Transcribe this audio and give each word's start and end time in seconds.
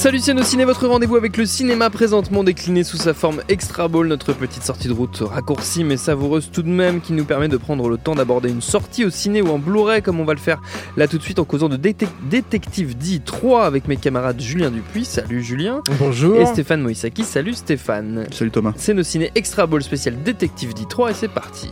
Salut 0.00 0.18
c'est 0.20 0.32
nos 0.32 0.42
ciné, 0.42 0.64
votre 0.64 0.86
rendez-vous 0.88 1.16
avec 1.16 1.36
le 1.36 1.44
cinéma 1.44 1.90
présentement 1.90 2.42
décliné 2.42 2.84
sous 2.84 2.96
sa 2.96 3.12
forme 3.12 3.42
extra 3.50 3.86
ball, 3.86 4.06
notre 4.06 4.32
petite 4.32 4.62
sortie 4.62 4.88
de 4.88 4.94
route 4.94 5.18
raccourcie 5.20 5.84
mais 5.84 5.98
savoureuse 5.98 6.48
tout 6.50 6.62
de 6.62 6.68
même 6.68 7.02
qui 7.02 7.12
nous 7.12 7.26
permet 7.26 7.48
de 7.48 7.58
prendre 7.58 7.86
le 7.86 7.98
temps 7.98 8.14
d'aborder 8.14 8.48
une 8.48 8.62
sortie 8.62 9.04
au 9.04 9.10
ciné 9.10 9.42
ou 9.42 9.48
en 9.48 9.58
Blu-ray 9.58 10.00
comme 10.00 10.18
on 10.18 10.24
va 10.24 10.32
le 10.32 10.38
faire 10.38 10.62
là 10.96 11.06
tout 11.06 11.18
de 11.18 11.22
suite 11.22 11.38
en 11.38 11.44
causant 11.44 11.68
de 11.68 11.76
Détec- 11.76 12.08
Détective 12.30 12.96
D 12.96 13.20
3 13.22 13.66
avec 13.66 13.88
mes 13.88 13.96
camarades 13.98 14.40
Julien 14.40 14.70
Dupuis, 14.70 15.04
salut 15.04 15.42
Julien, 15.42 15.82
Bonjour. 15.98 16.40
et 16.40 16.46
Stéphane 16.46 16.80
Moïsaki, 16.80 17.22
salut 17.22 17.52
Stéphane. 17.52 18.26
Salut 18.32 18.50
Thomas. 18.50 18.72
C'est 18.76 18.94
nos 18.94 19.02
ciné 19.02 19.30
extra 19.34 19.66
ball 19.66 19.82
spécial 19.82 20.22
Détective 20.22 20.72
D 20.72 20.84
3 20.88 21.10
et 21.10 21.14
c'est 21.14 21.28
parti. 21.28 21.68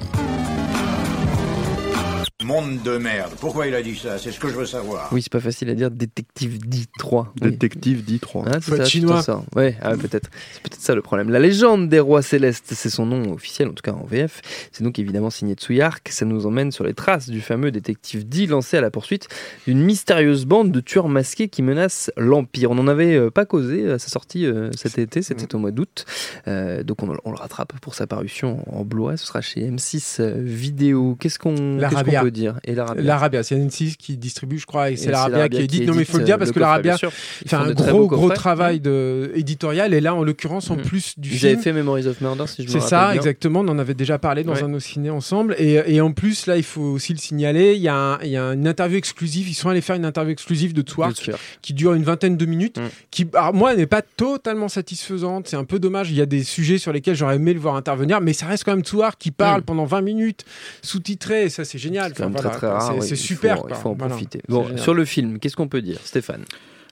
Monde 2.49 2.81
de 2.83 2.97
merde. 2.97 3.33
Pourquoi 3.41 3.67
il 3.67 3.75
a 3.75 3.83
dit 3.83 3.95
ça? 3.95 4.17
C'est 4.17 4.33
ce 4.33 4.41
que 4.41 4.49
je 4.49 4.55
veux 4.55 4.65
savoir. 4.65 5.11
Oui 5.13 5.21
c'est 5.21 5.31
pas 5.31 5.39
facile 5.39 5.69
à 5.69 5.75
dire 5.75 5.91
Détective 5.91 6.59
D 6.67 6.79
3. 6.99 7.35
Oui. 7.43 7.51
Détective 7.51 8.03
dit 8.03 8.19
3. 8.21 8.45
Ah, 8.47 8.53
c'est 8.63 8.71
ça, 8.71 8.85
c'est 8.85 8.91
chinois. 8.91 9.23
ça. 9.23 9.43
Ouais, 9.55 9.77
ah, 9.83 9.91
peut-être. 9.99 10.31
C'est 10.55 10.63
peut-être 10.63 10.81
ça 10.81 10.95
le 10.95 11.03
problème. 11.03 11.29
La 11.29 11.41
légende 11.41 11.91
des 11.91 12.01
rois 12.01 12.23
célestes, 12.23 12.73
c'est 12.75 12.89
son 12.89 13.05
nom 13.05 13.35
officiel, 13.35 13.69
en 13.69 13.73
tout 13.75 13.83
cas 13.83 13.93
en 13.93 14.07
VF. 14.07 14.41
C'est 14.73 14.83
donc 14.83 14.99
évidemment 14.99 15.29
signé 15.29 15.57
Tsuyark. 15.57 16.09
Ça 16.09 16.25
nous 16.25 16.47
emmène 16.47 16.73
sur 16.73 16.85
les 16.85 16.95
traces 16.95 17.29
du 17.29 17.43
fameux 17.43 17.71
détective 17.71 18.27
D 18.27 18.47
lancé 18.47 18.79
à 18.79 18.81
la 18.81 18.91
poursuite 18.91 19.29
d'une 19.67 19.83
mystérieuse 19.83 20.47
bande 20.47 20.73
de 20.73 20.81
tueurs 20.81 21.09
masqués 21.09 21.49
qui 21.49 21.61
menacent 21.61 22.11
l'Empire. 22.17 22.71
On 22.71 22.77
n'en 22.77 22.89
avait 22.89 23.15
euh, 23.15 23.31
pas 23.31 23.45
causé 23.45 23.91
à 23.91 23.99
sa 23.99 24.09
sortie 24.09 24.47
euh, 24.47 24.71
cet 24.75 24.99
été, 24.99 25.21
c'était 25.21 25.55
au 25.55 25.59
mois 25.59 25.71
d'août. 25.71 26.07
Euh, 26.47 26.83
donc 26.83 27.03
on, 27.03 27.15
on 27.27 27.31
le 27.31 27.37
rattrape 27.37 27.79
pour 27.81 27.95
sa 27.95 28.07
parution 28.07 28.65
en 28.75 28.87
Blu-ray. 28.87 29.19
Ce 29.19 29.27
sera 29.27 29.43
chez 29.43 29.69
M6 29.69 30.23
euh, 30.23 30.33
Vidéo. 30.39 31.15
Qu'est-ce 31.21 31.39
qu'on 31.39 31.55
qu'est-ce 31.55 31.81
L'Arabia. 31.83 32.21
qu'on 32.21 32.25
peut 32.25 32.31
dire? 32.31 32.38
Et 32.65 32.75
l'Arabia. 32.75 33.03
L'Arabia, 33.03 33.43
c'est 33.43 33.57
N6 33.57 33.97
qui 33.97 34.17
distribue, 34.17 34.59
je 34.59 34.67
crois, 34.67 34.91
et 34.91 34.97
c'est 34.97 35.11
l'Arabia 35.11 35.49
qui 35.49 35.59
édite. 35.63 35.87
Non, 35.87 35.95
mais 35.95 36.03
il 36.03 36.05
faut 36.05 36.19
le 36.19 36.23
euh, 36.23 36.27
dire 36.27 36.39
parce 36.39 36.53
que 36.53 36.59
l'Arabia. 36.61 36.97
Ils 37.43 37.49
fait 37.49 37.57
un 37.57 37.73
gros, 37.73 38.07
gros 38.07 38.31
travail 38.31 38.81
de, 38.81 39.31
éditorial. 39.35 39.95
Et 39.95 40.01
là, 40.01 40.15
en 40.15 40.23
l'occurrence, 40.25 40.71
en 40.71 40.77
Mhm. 40.77 40.83
plus 40.83 41.19
du 41.19 41.31
Ils 41.31 41.39
film. 41.39 41.53
avaient 41.55 41.63
fait 41.63 41.73
Memories 41.73 42.07
of 42.07 42.21
Murder, 42.21 42.45
si 42.47 42.63
je 42.63 42.69
me 42.69 42.73
C'est 42.81 42.87
ça, 42.89 43.07
bien. 43.13 43.17
exactement. 43.17 43.61
On 43.61 43.69
en 43.69 43.79
avait 43.79 43.95
déjà 43.95 44.19
parlé 44.19 44.45
dans 44.45 44.53
Ouais. 44.53 44.63
un 44.63 44.69
de 44.69 44.73
nos 44.73 44.81
ciné 44.81 45.11
ensemble. 45.11 45.55
Et, 45.59 45.81
et 45.87 46.01
en 46.01 46.13
plus, 46.13 46.47
là, 46.47 46.57
il 46.57 46.63
faut 46.63 46.83
aussi 46.83 47.13
le 47.13 47.19
signaler. 47.19 47.75
Il 47.75 47.83
y, 47.83 47.89
a 47.89 47.95
un- 47.95 48.19
il 48.23 48.31
y 48.31 48.37
a 48.37 48.45
une 48.53 48.67
interview 48.67 48.97
exclusive. 48.99 49.49
Ils 49.49 49.55
sont 49.55 49.69
allés 49.69 49.81
faire 49.81 49.97
une 49.97 50.05
interview 50.05 50.33
exclusive 50.33 50.73
de 50.73 50.83
Twark 50.83 51.31
qui 51.63 51.75
dure 51.75 51.95
une 51.95 52.03
vingtaine 52.05 52.37
de 52.37 52.47
minutes. 52.47 52.79
Mm. 52.79 52.83
Qui, 53.11 53.27
alors, 53.35 53.55
moi, 53.55 53.75
n'est 53.75 53.87
pas 53.87 54.03
totalement 54.03 54.69
satisfaisante. 54.69 55.49
C'est 55.49 55.57
un 55.57 55.65
peu 55.65 55.79
dommage. 55.79 56.11
Il 56.11 56.17
y 56.17 56.21
a 56.23 56.27
des 56.27 56.43
sujets 56.45 56.79
sur 56.79 56.93
lesquels 56.93 57.15
j'aurais 57.17 57.37
aimé 57.37 57.53
le 57.55 57.61
voir 57.61 57.77
intervenir. 57.77 58.21
Mais 58.21 58.33
ça 58.33 58.47
reste 58.47 58.65
quand 58.65 58.73
même 58.73 58.83
Twark 58.83 59.19
qui 59.19 59.31
parle 59.31 59.61
Mm. 59.61 59.65
pendant 59.65 59.85
20 59.85 60.01
minutes, 60.03 60.45
sous-titré. 60.83 61.45
Et 61.45 61.49
ça, 61.49 61.65
c'est 61.65 61.79
génial. 61.79 62.13
Quand 62.33 62.43
même 62.43 62.51
très 62.51 62.59
voilà, 62.69 62.79
très 62.79 62.95
rare. 62.95 63.03
C'est 63.03 63.11
oui, 63.13 63.17
super. 63.17 63.57
faut- 63.57 63.63
quoi. 63.63 63.71
Il 63.73 63.77
faut 63.77 63.89
en 63.91 63.95
profiter. 63.95 64.41
Bon, 64.49 64.77
sur 64.77 64.95
le 64.95 65.05
film, 65.05 65.39
qu'est-ce 65.39 65.57
qu'on 65.57 65.69
peut 65.69 65.83
dire, 65.83 65.99
Stéphane? 66.05 66.45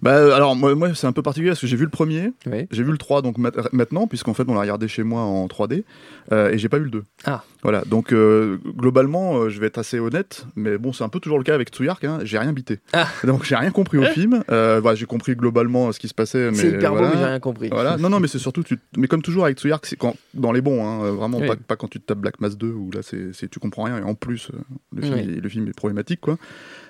Bah 0.02 0.12
euh, 0.16 0.32
alors 0.34 0.54
moi, 0.56 0.74
moi 0.74 0.94
c'est 0.94 1.06
un 1.06 1.12
peu 1.12 1.22
particulier 1.22 1.50
parce 1.50 1.60
que 1.60 1.66
j'ai 1.66 1.76
vu 1.76 1.84
le 1.84 1.90
premier, 1.90 2.32
Oui. 2.50 2.66
j'ai 2.70 2.82
vu 2.82 2.92
le 2.92 2.98
3 2.98 3.22
donc 3.22 3.38
mat- 3.38 3.72
maintenant 3.72 4.06
puisqu'en 4.06 4.34
fait 4.34 4.44
on 4.46 4.54
l'a 4.54 4.60
regardé 4.60 4.88
chez 4.88 5.02
moi 5.02 5.22
en 5.22 5.46
3D 5.46 5.84
euh, 6.32 6.50
et 6.50 6.58
j'ai 6.58 6.68
pas 6.68 6.78
vu 6.78 6.84
le 6.84 6.90
2. 6.90 7.02
Ah. 7.24 7.42
Voilà 7.62 7.82
donc 7.86 8.12
euh, 8.12 8.58
globalement 8.76 9.38
euh, 9.38 9.48
je 9.48 9.58
vais 9.58 9.66
être 9.68 9.78
assez 9.78 9.98
honnête 9.98 10.46
mais 10.54 10.76
bon 10.78 10.92
c'est 10.92 11.02
un 11.04 11.08
peu 11.08 11.18
toujours 11.18 11.38
le 11.38 11.44
cas 11.44 11.54
avec 11.54 11.70
Tsuyark 11.70 12.04
hein, 12.04 12.18
j'ai 12.24 12.38
rien 12.38 12.52
bité. 12.52 12.78
Ah. 12.92 13.08
Donc 13.24 13.44
j'ai 13.44 13.56
rien 13.56 13.70
compris 13.70 13.98
au 13.98 14.04
film. 14.04 14.42
Euh, 14.50 14.80
voilà, 14.80 14.94
j'ai 14.96 15.06
compris 15.06 15.34
globalement 15.34 15.90
ce 15.92 15.98
qui 15.98 16.08
se 16.08 16.14
passait 16.14 16.50
mais 16.50 16.56
C'est 16.56 16.68
hyper 16.72 16.92
voilà. 16.92 17.08
beau, 17.08 17.14
mais 17.14 17.20
j'ai 17.20 17.26
rien 17.28 17.40
compris. 17.40 17.68
Voilà. 17.70 17.96
Non, 17.96 18.08
non, 18.10 18.20
mais 18.20 18.28
c'est 18.28 18.38
surtout, 18.38 18.62
tu... 18.62 18.78
mais 18.96 19.08
comme 19.08 19.22
toujours 19.22 19.44
avec 19.46 19.58
Tsuyark, 19.58 19.84
c'est 19.86 19.96
quand 19.96 20.14
dans 20.34 20.52
les 20.52 20.60
bons, 20.60 20.84
hein, 20.86 21.04
euh, 21.06 21.10
vraiment 21.12 21.38
Oui. 21.38 21.46
pas, 21.48 21.56
pas 21.56 21.76
quand 21.76 21.88
tu 21.88 22.00
te 22.00 22.06
tapes 22.06 22.18
Black 22.18 22.40
Mass 22.40 22.56
2 22.56 22.68
où 22.68 22.90
là 22.92 23.00
c'est, 23.02 23.32
tu 23.50 23.58
comprends 23.58 23.84
rien 23.84 23.98
et 23.98 24.02
en 24.02 24.14
plus 24.14 24.50
euh, 24.54 24.58
le 24.94 25.02
film, 25.02 25.14
Oui. 25.14 25.20
est, 25.38 25.40
le 25.40 25.48
film 25.48 25.66
est 25.68 25.72
problématique 25.76 26.20
quoi. 26.20 26.36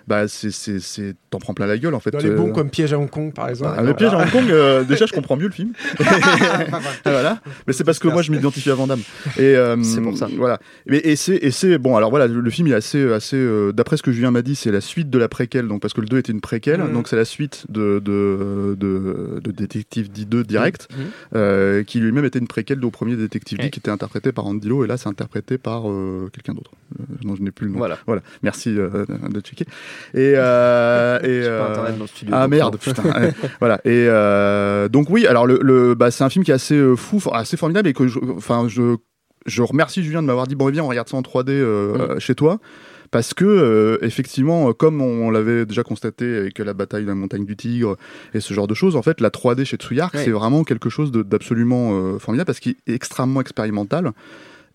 Bah 0.06 0.28
c'est, 0.28 0.52
c'est, 0.52 0.78
c'est... 0.78 1.14
t'en 1.30 1.38
prends 1.38 1.52
plein 1.52 1.66
la 1.66 1.78
gueule 1.78 1.94
en 1.94 2.00
fait. 2.00 2.10
Dans 2.12 2.18
les 2.18 2.30
bons 2.30 2.50
euh, 2.50 2.52
comme 2.52 2.70
Piège 2.70 2.92
à 2.92 2.98
Hong 2.98 3.10
Kong, 3.10 3.32
par 3.34 3.48
exemple. 3.48 3.74
ah, 3.76 3.82
le 3.82 3.92
piège 3.94 4.12
à 4.14 4.18
Hong 4.18 4.30
Kong, 4.30 4.44
euh, 4.50 4.84
déjà 4.84 5.04
je 5.06 5.12
comprends 5.12 5.36
mieux 5.36 5.46
le 5.48 5.52
film. 5.52 5.72
voilà. 7.04 7.40
Mais 7.66 7.72
c'est 7.72 7.84
parce 7.84 7.98
que 7.98 8.08
moi 8.08 8.22
je 8.22 8.30
m'identifie 8.30 8.70
à 8.70 8.74
Van 8.74 8.86
Damme. 8.86 9.00
Et 9.36 9.56
euh, 9.56 9.76
C'est 9.82 10.00
pour 10.00 10.16
ça. 10.16 10.28
Voilà. 10.36 10.58
Mais 10.86 10.98
et 10.98 11.16
c'est 11.16 11.36
et 11.36 11.50
c'est 11.50 11.78
bon. 11.78 11.96
Alors 11.96 12.10
voilà, 12.10 12.26
le, 12.26 12.50
film 12.50 12.68
est 12.68 12.74
assez 12.74 13.12
assez. 13.12 13.36
euh, 13.36 13.72
D'après 13.72 13.96
ce 13.96 14.02
que 14.02 14.12
Julien 14.12 14.30
m'a 14.30 14.42
dit, 14.42 14.54
c'est 14.54 14.70
la 14.70 14.80
suite 14.80 15.10
de 15.10 15.18
la 15.18 15.28
préquelle. 15.28 15.66
Donc 15.68 15.82
parce 15.82 15.92
que 15.94 16.00
le 16.00 16.06
2 16.06 16.18
était 16.18 16.32
une 16.32 16.40
préquelle, 16.40 16.80
Mhm. 16.80 16.92
donc 16.92 17.08
c'est 17.08 17.16
la 17.16 17.24
suite 17.24 17.66
de 17.68 18.00
de 18.04 18.76
de, 18.78 19.25
de 19.40 19.50
Détective 19.50 20.08
D2 20.10 20.42
direct, 20.44 20.88
Mhm. 20.90 21.04
euh, 21.34 21.82
qui 21.84 22.00
lui-même 22.00 22.24
était 22.24 22.38
une 22.38 22.46
préquelle 22.48 22.84
au 22.84 22.90
premier 22.90 23.16
Détective 23.16 23.58
D, 23.58 23.64
Ouais. 23.64 23.70
qui 23.70 23.78
était 23.78 23.90
interprété 23.90 24.32
par 24.32 24.46
Andy 24.46 24.68
Lau, 24.68 24.84
et 24.84 24.86
là 24.86 24.96
c'est 24.96 25.08
interprété 25.08 25.58
par 25.58 25.90
euh, 25.90 26.28
quelqu'un 26.32 26.54
d'autre. 26.54 26.72
Euh, 27.00 27.04
non, 27.24 27.34
je 27.36 27.42
n'ai 27.42 27.50
plus 27.50 27.66
le 27.66 27.72
nom. 27.72 27.78
Voilà. 27.78 27.98
Voilà. 28.06 28.22
Merci 28.42 28.74
euh, 28.76 29.04
de 29.28 29.40
checker. 29.40 29.64
Et 30.14 30.34
euh, 30.36 31.18
et 31.22 31.42
J'ai 31.42 31.48
pas 31.48 31.54
euh, 31.54 31.70
internet 31.70 31.96
dans 31.98 32.04
le 32.04 32.08
studio. 32.08 32.34
ah 32.36 32.48
merde, 32.48 32.76
putain. 32.78 33.02
voilà. 33.60 33.80
Et 33.84 34.06
euh, 34.08 34.88
donc 34.88 35.10
oui, 35.10 35.26
alors 35.26 35.46
le, 35.46 35.58
le 35.62 35.94
bah, 35.94 36.10
c'est 36.10 36.24
un 36.24 36.28
film 36.30 36.44
qui 36.44 36.50
est 36.50 36.54
assez 36.54 36.74
euh, 36.76 36.96
fou, 36.96 37.20
assez 37.32 37.56
formidable 37.56 37.88
et 37.88 37.92
que 37.92 38.06
je, 38.08 38.18
enfin 38.36 38.66
je 38.68 38.96
je 39.46 39.62
remercie 39.62 40.02
Julien 40.02 40.22
de 40.22 40.26
m'avoir 40.26 40.46
dit 40.48 40.56
bon 40.56 40.68
viens 40.70 40.82
on 40.82 40.88
regarde 40.88 41.08
ça 41.08 41.16
en 41.16 41.22
3D 41.22 41.50
euh, 41.50 42.18
chez 42.18 42.34
toi 42.34 42.58
parce 43.10 43.34
que 43.34 43.44
euh, 43.44 43.98
effectivement 44.02 44.72
comme 44.72 45.00
on, 45.00 45.30
l'avait 45.30 45.66
déjà 45.66 45.82
constaté 45.82 46.36
avec 46.36 46.58
la 46.58 46.74
bataille 46.74 47.02
de 47.02 47.08
la 47.08 47.14
montagne 47.14 47.44
du 47.44 47.56
tigre 47.56 47.96
et 48.34 48.40
ce 48.40 48.54
genre 48.54 48.66
de 48.66 48.74
choses 48.74 48.96
en 48.96 49.02
fait 49.02 49.20
la 49.20 49.30
3D 49.30 49.64
chez 49.64 49.76
Tsuyark 49.76 50.14
Ouais. 50.14 50.24
c'est 50.24 50.30
vraiment 50.30 50.64
quelque 50.64 50.88
chose 50.88 51.10
d'absolument 51.12 51.90
euh, 51.92 52.18
formidable 52.18 52.46
parce 52.46 52.60
qu'il 52.60 52.76
est 52.86 52.94
extrêmement 52.94 53.40
expérimental 53.40 54.12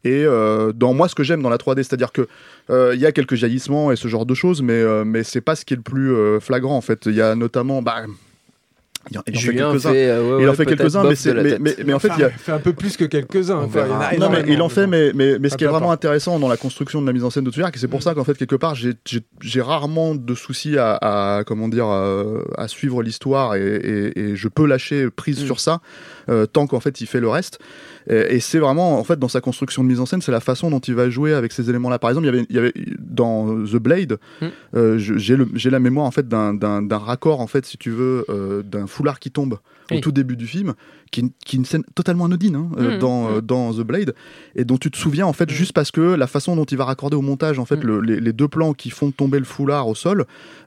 et 0.03 0.23
euh, 0.25 0.71
dans 0.73 0.93
moi 0.93 1.07
ce 1.07 1.15
que 1.15 1.23
j'aime 1.23 1.41
dans 1.41 1.49
la 1.49 1.57
3D 1.57 1.77
c'est-à-dire 1.77 2.11
que 2.11 2.27
euh, 2.69 2.91
il 2.95 3.01
y 3.01 3.05
a 3.05 3.11
quelques 3.11 3.35
jaillissements 3.35 3.91
et 3.91 3.95
ce 3.95 4.07
genre 4.07 4.25
de 4.25 4.33
choses 4.33 4.61
mais 4.61 4.73
euh, 4.73 5.03
mais 5.05 5.23
c'est 5.23 5.41
pas 5.41 5.55
ce 5.55 5.63
qui 5.65 5.73
est 5.73 5.77
le 5.77 5.83
plus 5.83 6.13
euh, 6.13 6.39
flagrant 6.39 6.75
en 6.75 6.81
fait 6.81 7.05
il 7.05 7.13
y 7.13 7.21
a 7.21 7.35
notamment 7.35 7.81
bah 7.81 8.05
il 9.09 9.17
en, 9.17 9.23
il 9.27 9.35
en 9.35 9.39
fait 9.39 9.53
quelques-uns 9.53 9.93
euh, 9.93 10.21
ouais, 10.37 10.43
il 10.43 10.47
en 10.47 10.49
ouais, 10.51 10.55
fait 10.55 10.65
peut-être 10.65 10.77
quelques-uns 10.77 11.03
mais, 11.03 11.43
mais, 11.43 11.57
mais, 11.59 11.75
mais 11.85 11.93
en 11.93 11.99
fait 11.99 12.09
il 12.15 12.21
y 12.21 12.23
a 12.23 12.29
fait 12.29 12.51
un 12.51 12.59
peu 12.59 12.73
plus 12.73 12.97
que 12.97 13.05
quelques-uns. 13.05 13.57
Enfin, 13.63 13.85
il 14.13 14.19
non, 14.19 14.29
mais 14.29 14.43
il 14.47 14.61
en 14.61 14.69
fait, 14.69 14.85
mais, 14.85 15.11
mais, 15.15 15.39
mais 15.39 15.49
ce 15.49 15.55
Ah, 15.55 15.57
qui 15.57 15.63
est 15.63 15.67
vraiment 15.67 15.91
intéressant 15.91 16.37
dans 16.39 16.47
la 16.47 16.57
construction 16.57 17.01
de 17.01 17.07
la 17.07 17.13
mise 17.13 17.23
en 17.23 17.29
scène 17.31 17.43
de 17.43 17.51
Tsuyark, 17.51 17.75
et 17.75 17.79
c'est 17.79 17.87
pour 17.87 18.03
ça 18.03 18.13
qu'en 18.13 18.23
fait, 18.23 18.35
quelque 18.37 18.55
part, 18.55 18.75
j'ai- 18.75 18.93
j'ai 19.05 19.21
j'ai 19.41 19.61
rarement 19.61 20.13
de 20.13 20.35
soucis 20.35 20.77
à, 20.77 20.97
à, 21.01 21.43
comment 21.43 21.67
dire, 21.67 21.85
à, 21.87 22.23
à 22.57 22.67
suivre 22.67 23.01
l'histoire 23.01 23.55
et, 23.55 23.61
et, 23.75 24.19
et 24.19 24.35
je 24.35 24.47
peux 24.47 24.65
lâcher 24.67 25.09
prise 25.09 25.41
Mm. 25.41 25.45
sur 25.45 25.59
ça 25.59 25.79
euh, 26.29 26.45
tant 26.45 26.67
qu'en 26.67 26.79
fait 26.79 27.01
il 27.01 27.07
fait 27.07 27.19
le 27.19 27.29
reste. 27.29 27.59
Et, 28.09 28.35
et 28.35 28.39
c'est 28.39 28.59
vraiment, 28.59 28.97
en 28.99 29.03
fait, 29.03 29.17
dans 29.19 29.27
sa 29.27 29.41
construction 29.41 29.83
de 29.83 29.87
mise 29.87 29.99
en 29.99 30.05
scène, 30.05 30.21
c'est 30.21 30.31
la 30.31 30.39
façon 30.39 30.69
dont 30.69 30.79
il 30.79 30.95
va 30.95 31.09
jouer 31.09 31.33
avec 31.33 31.51
ces 31.51 31.69
éléments-là. 31.69 31.99
Par 31.99 32.09
exemple, 32.09 32.25
il 32.27 32.29
y 32.29 32.33
avait, 32.35 32.45
il 32.49 32.55
y 32.55 32.59
avait 32.59 32.73
dans 32.99 33.47
The 33.65 33.75
Blade, 33.77 34.17
Mm. 34.41 34.45
euh, 34.75 34.97
j'ai 34.97 35.69
la 35.69 35.79
mémoire 35.79 36.05
en 36.05 36.11
fait 36.11 36.27
d'un- 36.27 36.87
raccord, 36.91 37.41
en 37.41 37.47
fait, 37.47 37.65
si 37.65 37.77
tu 37.77 37.89
veux, 37.91 38.25
euh, 38.29 38.61
d'un 38.63 38.87
foulard 38.87 39.19
qui 39.19 39.31
tombe 39.31 39.59
au 39.91 39.95
Oui. 39.95 40.01
tout 40.01 40.11
début 40.13 40.37
du 40.37 40.47
film, 40.47 40.73
qui, 41.11 41.33
qui 41.45 41.57
est 41.57 41.59
une 41.59 41.65
scène 41.65 41.83
totalement 41.95 42.25
anodine 42.25 42.55
hein, 42.55 42.69
euh, 42.77 42.95
Mm, 42.95 42.99
dans, 42.99 43.23
mm. 43.29 43.33
euh, 43.35 43.41
dans 43.41 43.73
The 43.73 43.81
Blade, 43.81 44.13
et 44.55 44.63
dont 44.63 44.77
tu 44.77 44.89
te 44.89 44.97
souviens 44.97 45.25
en 45.25 45.33
fait 45.33 45.49
juste 45.49 45.73
parce 45.73 45.91
que 45.91 45.99
la 46.01 46.27
façon 46.27 46.55
dont 46.55 46.63
il 46.63 46.77
va 46.77 46.85
raccorder 46.85 47.17
au 47.17 47.21
montage 47.21 47.59
en 47.59 47.65
fait 47.65 47.83
le- 47.83 47.99
les, 47.99 48.21
les 48.21 48.31
deux 48.31 48.47
plans 48.47 48.73
qui 48.73 48.89
font 48.89 49.11
tomber 49.11 49.37
le 49.39 49.43
foulard 49.45 49.89
au 49.89 49.95
sol 49.95 50.25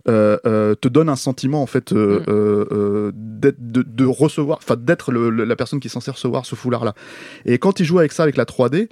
euh, 0.09 0.37
euh, 0.47 0.75
te 0.75 0.89
donne 0.89 1.09
un 1.09 1.17
sentiment 1.17 1.63
en 1.63 1.67
fait 1.67 1.93
euh, 1.93 2.21
euh, 2.29 2.67
euh, 2.73 3.13
d'être- 3.15 3.57
de, 3.61 3.83
de 3.83 4.05
recevoir, 4.05 4.59
enfin 4.63 4.77
d'être 4.77 5.11
la 5.13 5.57
personne 5.57 5.81
qui 5.81 5.89
est 5.89 5.91
censée 5.91 6.11
recevoir 6.11 6.45
ce 6.45 6.55
foulard 6.55 6.85
là. 6.85 6.95
Et 7.45 7.59
quand 7.59 7.81
il 7.81 7.85
joue 7.87 7.99
avec 7.99 8.13
ça 8.13 8.23
avec 8.23 8.37
la 8.37 8.45
3D. 8.45 8.89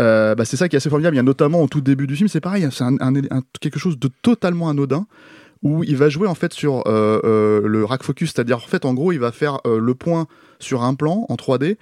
euh, 0.00 0.34
bah, 0.34 0.44
c'est 0.46 0.56
ça 0.56 0.68
qui 0.70 0.76
est 0.76 0.78
assez 0.78 0.88
formidable. 0.88 1.14
Il 1.16 1.18
y 1.18 1.20
a 1.20 1.22
notamment 1.24 1.60
au 1.62 1.68
tout 1.68 1.82
début 1.82 2.06
du 2.06 2.16
film, 2.16 2.26
c'est 2.28 2.40
pareil, 2.40 2.66
c'est 2.72 2.82
un, 2.84 2.96
un- 3.00 3.14
un- 3.14 3.42
quelque 3.60 3.78
chose 3.78 3.98
de 3.98 4.08
totalement 4.22 4.70
anodin 4.70 5.06
où 5.62 5.84
il 5.84 5.96
va 5.96 6.08
jouer 6.08 6.26
en 6.28 6.34
fait 6.34 6.52
sur 6.54 6.82
euh, 6.88 7.20
euh, 7.24 7.60
le 7.68 7.84
rack 7.84 8.02
focus, 8.02 8.32
c'est-à-dire 8.34 8.56
en 8.56 8.60
fait 8.60 8.84
en 8.86 8.94
gros 8.94 9.12
il 9.12 9.18
va 9.20 9.32
faire 9.32 9.58
le 9.66 9.94
point 9.94 10.26
sur 10.60 10.82
un 10.82 10.94
plan 10.94 11.26
en 11.28 11.34
3D. 11.36 11.76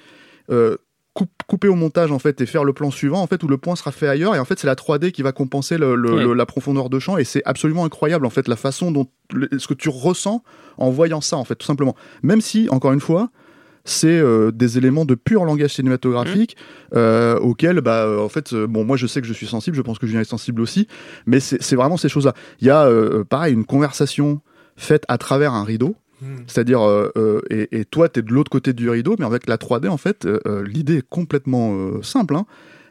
euh, 0.50 0.76
coup- 1.14 1.26
couper 1.46 1.68
au 1.68 1.74
montage 1.76 2.10
en 2.12 2.18
fait 2.18 2.40
et 2.40 2.46
faire 2.46 2.64
le 2.64 2.72
plan 2.72 2.90
suivant 2.90 3.20
en 3.22 3.26
fait 3.28 3.42
où 3.44 3.48
le 3.48 3.58
point 3.58 3.74
sera 3.76 3.90
fait 3.92 4.06
ailleurs 4.08 4.34
et 4.34 4.38
en 4.40 4.44
fait 4.44 4.58
c'est 4.58 4.66
la 4.66 4.74
3D 4.76 5.12
qui 5.12 5.22
va 5.22 5.30
compenser 5.32 5.78
le- 5.78 5.94
le- 5.94 6.12
Ouais. 6.14 6.22
le- 6.24 6.34
la 6.34 6.46
profondeur 6.46 6.88
de 6.90 6.98
champ 6.98 7.16
et 7.16 7.24
c'est 7.24 7.42
absolument 7.44 7.84
incroyable 7.84 8.26
en 8.26 8.30
fait 8.30 8.48
la 8.48 8.56
façon 8.56 8.90
dont 8.92 9.06
ce 9.58 9.66
que 9.68 9.74
tu 9.74 9.88
ressens 9.88 10.42
en 10.78 10.90
voyant 10.90 11.20
ça 11.20 11.36
en 11.36 11.44
fait 11.44 11.54
tout 11.56 11.66
simplement 11.66 11.94
même 12.22 12.40
si 12.40 12.68
encore 12.70 12.92
une 12.92 13.00
fois 13.00 13.30
c'est 13.84 14.08
euh, 14.08 14.50
des 14.50 14.78
éléments 14.78 15.04
de 15.04 15.14
pur 15.14 15.44
langage 15.44 15.74
cinématographique 15.74 16.56
euh, 16.94 17.38
auxquels 17.38 17.80
bah 17.80 18.04
euh, 18.04 18.20
en 18.20 18.28
fait 18.28 18.54
bon 18.54 18.84
moi 18.84 18.96
je 18.96 19.06
sais 19.06 19.20
que 19.20 19.26
je 19.26 19.32
suis 19.32 19.46
sensible 19.46 19.76
je 19.76 19.82
pense 19.82 19.98
que 19.98 20.06
Julien 20.06 20.20
est 20.20 20.24
sensible 20.24 20.60
aussi 20.60 20.86
mais 21.26 21.40
c'est 21.40 21.76
vraiment 21.76 21.96
ces 21.96 22.08
choses 22.08 22.26
là 22.26 22.34
il 22.60 22.66
y 22.66 22.70
a 22.70 22.88
pareil 23.28 23.54
une 23.54 23.64
conversation 23.64 24.40
faite 24.76 25.04
à 25.08 25.18
travers 25.18 25.52
un 25.52 25.64
rideau. 25.64 25.96
Hmm. 26.22 26.44
c'est-à-dire, 26.46 26.82
et, 27.48 27.80
et 27.80 27.86
toi, 27.86 28.10
tu 28.10 28.20
es 28.20 28.22
de 28.22 28.30
l'autre 28.30 28.50
côté 28.50 28.74
du 28.74 28.90
rideau, 28.90 29.16
mais 29.18 29.24
avec 29.24 29.48
la 29.48 29.56
3D, 29.56 29.88
en 29.88 29.96
fait, 29.96 30.28
l'idée 30.66 30.98
est 30.98 31.08
complètement 31.08 32.02
simple, 32.02 32.36
hein, 32.36 32.44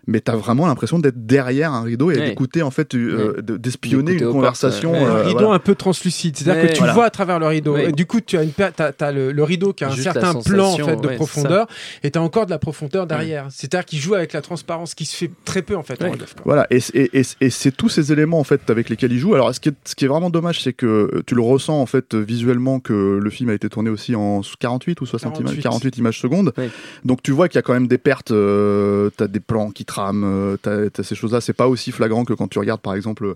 mais 0.09 0.19
tu 0.21 0.31
as 0.31 0.35
vraiment 0.35 0.67
l'impression 0.67 0.99
d'être 0.99 1.25
derrière 1.25 1.71
un 1.73 1.83
rideau 1.83 2.11
et 2.11 2.17
Ouais. 2.19 2.29
d'écouter, 2.29 2.61
en 2.63 2.71
fait, 2.71 2.93
euh, 2.95 3.41
de- 3.41 3.57
d'espionner 3.57 4.13
une 4.13 4.31
conversation. 4.31 4.91
portes, 4.91 5.03
ouais. 5.03 5.09
un 5.09 5.15
euh, 5.15 5.23
rideau 5.23 5.39
voilà. 5.39 5.53
un 5.55 5.59
peu 5.59 5.75
translucide, 5.75 6.35
c'est-à-dire 6.37 6.63
Ouais, 6.63 6.67
que 6.69 6.73
tu 6.73 6.79
voilà. 6.79 6.93
vois 6.93 7.05
à 7.05 7.09
travers 7.09 7.39
le 7.39 7.45
rideau. 7.47 7.73
Ouais. 7.75 7.89
Et 7.89 7.91
du 7.91 8.05
coup, 8.05 8.19
tu 8.21 8.37
as 8.37 8.43
une 8.43 8.51
t'as, 8.51 8.71
t'as 8.71 9.11
le, 9.11 9.31
le 9.31 9.43
rideau 9.43 9.71
qui 9.73 9.83
a 9.83 9.87
un 9.87 9.91
Juste 9.91 10.03
certain 10.03 10.33
plan 10.41 10.71
en 10.73 10.75
fait 10.77 10.95
de 10.97 11.07
ouais, 11.07 11.15
profondeur, 11.15 11.67
et 12.03 12.11
tu 12.11 12.17
as 12.19 12.21
encore 12.21 12.45
de 12.45 12.51
la 12.51 12.59
profondeur 12.59 13.05
derrière. 13.07 13.47
C'est-à-dire 13.49 13.85
qu'il 13.85 13.99
joue 13.99 14.15
avec 14.15 14.33
la 14.33 14.41
transparence, 14.41 14.95
qui 14.95 15.05
se 15.05 15.15
fait 15.15 15.31
très 15.45 15.61
peu 15.61 15.75
en 15.75 15.83
fait 15.83 16.01
en 16.03 16.11
relief. 16.11 16.35
Voilà, 16.45 16.65
et, 16.69 16.79
c- 16.79 16.91
et, 16.95 17.19
et, 17.19 17.23
et 17.41 17.49
c'est 17.49 17.71
tous 17.71 17.89
ces 17.89 18.11
éléments 18.11 18.39
en 18.39 18.43
fait 18.43 18.69
avec 18.69 18.89
lesquels 18.89 19.11
il 19.11 19.19
joue. 19.19 19.35
Alors, 19.35 19.53
ce 19.53 19.59
qui 19.59 19.69
est, 19.69 19.75
ce 19.85 19.95
qui 19.95 20.05
est 20.05 20.07
vraiment 20.07 20.29
dommage, 20.29 20.61
c'est 20.61 20.73
que 20.73 20.85
euh, 20.85 21.21
tu 21.25 21.35
le 21.35 21.41
ressens 21.41 21.79
en 21.79 21.85
fait 21.85 22.13
euh, 22.15 22.19
visuellement 22.19 22.79
que 22.79 23.19
le 23.21 23.29
film 23.29 23.49
a 23.49 23.53
été 23.53 23.69
tourné 23.69 23.89
aussi 23.89 24.15
en 24.15 24.41
48 24.59 25.01
ou 25.01 25.05
60 25.05 25.39
images, 25.39 25.53
48. 25.55 25.61
48 25.63 25.97
images 25.97 26.19
secondes. 26.19 26.53
Oui. 26.57 26.65
Donc 27.05 27.21
tu 27.21 27.31
vois 27.31 27.47
qu'il 27.47 27.55
y 27.57 27.59
a 27.59 27.61
quand 27.61 27.73
même 27.73 27.87
des 27.87 27.97
pertes. 27.97 28.31
euh, 28.31 29.09
t'as 29.15 29.27
des 29.27 29.39
plans 29.39 29.69
qui 29.71 29.85
trament, 29.85 29.98
euh, 29.99 30.57
t'as, 30.57 31.03
ces 31.03 31.15
choses-là. 31.15 31.41
C'est 31.41 31.53
pas 31.53 31.67
aussi 31.67 31.91
flagrant 31.91 32.25
que 32.25 32.33
quand 32.33 32.47
tu 32.47 32.59
regardes 32.59 32.81
par 32.81 32.95
exemple. 32.95 33.35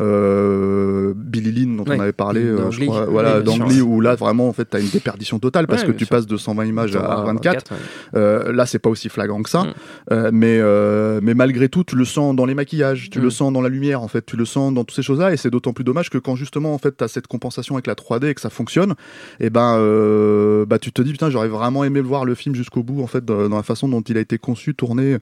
Euh, 0.00 1.12
Billy 1.16 1.52
Lynn 1.52 1.76
dont 1.76 1.84
Ouais. 1.84 1.96
on 1.98 2.00
avait 2.00 2.12
parlé, 2.12 2.40
euh, 2.42 2.70
je 2.70 2.80
crois, 2.84 3.02
Oui, 3.02 3.06
voilà, 3.10 3.34
sûr. 3.34 3.44
d'Angly 3.44 3.80
où 3.80 4.00
là 4.00 4.14
vraiment 4.14 4.48
en 4.48 4.52
fait 4.52 4.64
t'as 4.64 4.80
une 4.80 4.88
déperdition 4.88 5.38
totale 5.38 5.66
parce 5.66 5.82
Ouais, 5.82 5.88
que 5.88 5.92
tu 5.92 6.04
sûr. 6.04 6.10
passes 6.16 6.26
de 6.26 6.36
120 6.36 6.64
images 6.66 6.94
à 6.96 7.22
24. 7.24 7.70
ouais. 7.72 7.76
Euh, 8.16 8.52
là, 8.52 8.66
c'est 8.66 8.78
pas 8.78 8.90
aussi 8.90 9.08
flagrant 9.08 9.42
que 9.42 9.50
ça, 9.50 9.64
Mm. 9.64 9.72
Euh, 10.12 10.30
mais 10.32 10.58
euh, 10.60 11.20
mais 11.22 11.34
malgré 11.34 11.68
tout, 11.68 11.84
tu 11.84 11.96
le 11.96 12.04
sens 12.04 12.34
dans 12.34 12.46
les 12.46 12.54
maquillages, 12.54 13.10
tu 13.10 13.18
Mm. 13.18 13.22
le 13.22 13.30
sens 13.30 13.52
dans 13.52 13.60
la 13.60 13.68
lumière, 13.68 14.02
en 14.02 14.08
fait, 14.08 14.24
tu 14.24 14.36
le 14.36 14.44
sens 14.44 14.72
dans 14.74 14.84
toutes 14.84 14.96
ces 14.96 15.02
choses-là, 15.02 15.32
et 15.32 15.36
c'est 15.36 15.50
d'autant 15.50 15.72
plus 15.72 15.84
dommage 15.84 16.10
que 16.10 16.18
quand 16.18 16.34
justement 16.36 16.72
en 16.74 16.78
fait 16.78 16.92
t'as 16.96 17.08
cette 17.08 17.26
compensation 17.26 17.74
avec 17.74 17.86
la 17.86 17.94
3D 17.94 18.28
et 18.28 18.34
que 18.34 18.40
ça 18.40 18.50
fonctionne, 18.50 18.94
et 19.40 19.50
ben 19.50 19.76
euh, 19.78 20.64
bah 20.66 20.78
tu 20.78 20.92
te 20.92 21.02
dis 21.02 21.12
putain 21.12 21.30
j'aurais 21.30 21.48
vraiment 21.48 21.84
aimé 21.84 22.00
voir 22.00 22.24
le 22.24 22.34
film 22.34 22.54
jusqu'au 22.54 22.82
bout 22.82 23.02
en 23.02 23.06
fait 23.06 23.24
dans 23.24 23.48
dans 23.48 23.56
la 23.56 23.62
façon 23.62 23.88
dont 23.88 24.00
il 24.02 24.16
a 24.16 24.20
été 24.20 24.38
conçu, 24.38 24.74
tourné 24.74 25.18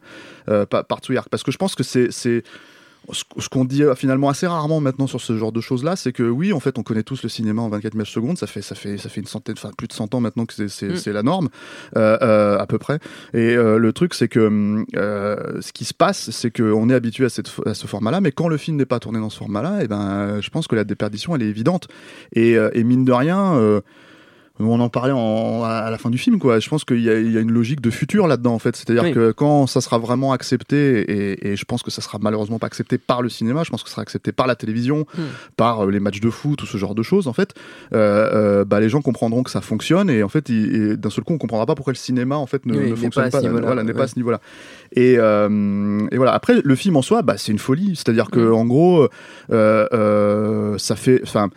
euh, 0.49 0.67
par, 0.67 0.85
par 0.85 1.01
parce 1.31 1.43
que 1.43 1.51
je 1.53 1.57
pense 1.59 1.75
que 1.75 1.83
c'est 1.83 2.09
c'est 2.11 2.43
ce 3.13 3.49
qu'on 3.49 3.65
dit 3.65 3.83
euh, 3.83 3.95
finalement 3.95 4.29
assez 4.29 4.47
rarement 4.47 4.81
maintenant 4.81 5.07
sur 5.07 5.21
ce 5.21 5.37
genre 5.37 5.53
de 5.53 5.61
choses 5.61 5.83
là, 5.85 5.97
c'est 5.97 6.13
que 6.13 6.23
oui, 6.23 6.53
en 6.53 6.61
fait, 6.61 6.79
on 6.79 6.83
connaît 6.83 7.03
tous 7.03 7.23
le 7.23 7.29
cinéma 7.29 7.63
en 7.63 7.69
24 7.69 7.95
images 7.95 8.13
secondes. 8.13 8.39
Ça 8.39 8.47
fait, 8.47 8.63
ça 8.63 8.75
fait, 8.75 8.99
ça 8.99 9.09
fait 9.09 9.21
une 9.21 9.27
centaine, 9.27 9.55
enfin 9.57 9.71
plus 9.77 9.89
de 9.89 9.93
100 9.93 10.15
ans 10.15 10.21
maintenant 10.21 10.47
que 10.47 10.69
c'est, 10.69 10.89
Mm. 10.89 11.13
la 11.13 11.23
norme, 11.23 11.49
euh, 11.97 12.19
euh, 12.23 12.59
à 12.59 12.67
peu 12.67 12.79
près. 12.79 12.99
Et 13.35 13.57
euh, 13.57 13.79
le 13.79 13.93
truc, 13.93 14.15
c'est 14.15 14.29
que 14.29 14.85
euh, 14.97 15.61
ce 15.61 15.73
qui 15.73 15.85
se 15.85 15.95
passe, 15.95 16.31
c'est 16.31 16.51
qu'on 16.51 16.91
est 16.91 16.95
habitué 16.95 17.25
à, 17.25 17.29
cette, 17.29 17.51
à 17.67 17.75
ce 17.75 17.87
format-là, 17.87 18.21
mais 18.21 18.33
quand 18.33 18.49
le 18.49 18.57
film 18.57 18.77
n'est 18.77 18.87
pas 18.87 19.01
tourné 19.01 19.19
dans 19.19 19.31
ce 19.31 19.39
format-là, 19.39 19.83
et 19.83 19.89
ben, 19.89 20.41
je 20.41 20.51
pense 20.51 20.67
que 20.67 20.77
la 20.77 20.85
déperdition, 20.85 21.35
elle 21.35 21.43
est 21.43 21.49
évidente. 21.49 21.89
Et, 22.35 22.53
et 22.53 22.85
mine 22.85 23.05
de 23.05 23.13
rien. 23.13 23.81
On 24.61 24.81
en 24.81 24.89
parlait 24.89 25.13
en- 25.13 25.63
à 25.65 25.91
la 25.91 25.99
fin 25.99 26.11
du 26.11 26.19
film, 26.19 26.39
quoi. 26.39 26.59
Je 26.59 26.69
pense 26.69 26.85
qu'il 26.85 27.01
y, 27.01 27.09
a- 27.11 27.19
il 27.19 27.31
y 27.33 27.37
a 27.37 27.41
une 27.41 27.53
logique 27.53 27.81
de 27.81 27.91
futur 27.91 28.27
là-dedans, 28.27 28.55
en 28.55 28.59
fait. 28.59 28.75
C'est-à-dire 28.77 29.05
Oui. 29.05 29.13
que 29.13 29.31
quand 29.33 29.67
ça 29.67 29.81
sera 29.81 29.99
vraiment 29.99 30.33
accepté, 30.33 31.01
et, 31.01 31.49
et 31.53 31.57
je 31.57 31.65
pense 31.65 31.83
que 31.83 31.91
ça 31.91 32.01
sera 32.03 32.19
malheureusement 32.21 32.59
pas 32.59 32.67
accepté 32.67 32.99
par 32.99 33.23
le 33.23 33.29
cinéma, 33.29 33.63
je 33.65 33.71
pense 33.71 33.83
que 33.83 33.89
ça 33.89 33.95
sera 33.95 34.03
accepté 34.03 34.33
par 34.33 34.47
la 34.47 34.55
télévision, 34.57 35.07
Hmm. 35.17 35.23
par 35.57 35.85
euh, 35.87 35.91
les 35.91 36.01
matchs 36.01 36.21
de 36.21 36.31
foot, 36.31 36.59
tout 36.59 36.67
ce 36.67 36.77
genre 36.79 36.95
de 36.95 37.03
choses, 37.03 37.29
en 37.29 37.33
fait, 37.33 37.55
euh, 37.93 38.31
euh, 38.61 38.65
bah, 38.65 38.81
les 38.81 38.89
gens 38.89 39.01
comprendront 39.03 39.43
que 39.43 39.51
ça 39.51 39.61
fonctionne, 39.61 40.11
et 40.11 40.23
en 40.23 40.29
fait, 40.29 40.51
d'un 40.51 41.11
seul 41.11 41.25
coup, 41.25 41.35
on 41.35 41.39
comprendra 41.39 41.67
pas 41.67 41.75
pourquoi 41.75 41.93
le 41.93 41.99
cinéma, 41.99 42.37
en 42.37 42.47
fait, 42.47 42.67
ne, 42.67 42.73
Oui, 42.73 42.79
ne 42.79 42.85
n'est 42.91 42.97
fonctionne 42.97 43.11
pas 43.25 43.29
à 43.29 43.31
pas. 43.31 43.39
ce 43.41 43.45
niveau-là, 43.47 43.67
voilà, 43.67 43.83
n'est 43.85 43.93
ouais. 43.93 43.97
pas 43.97 44.05
à 44.05 44.09
ce 44.09 44.17
niveau-là. 44.17 44.41
Et, 44.93 45.17
euh, 45.19 46.01
et 46.11 46.17
voilà. 46.17 46.33
Après, 46.33 46.55
le 46.63 46.75
film 46.75 46.97
en 46.97 47.03
soi, 47.03 47.23
bah, 47.23 47.35
c'est 47.37 47.53
une 47.53 47.59
folie. 47.59 47.95
C'est-à-dire 47.95 48.31
que, 48.31 48.41
Mm. 48.41 48.55
en 48.55 48.65
gros, 48.67 49.09
ça 50.79 50.97
fait, 50.97 51.21
enfin. 51.23 51.51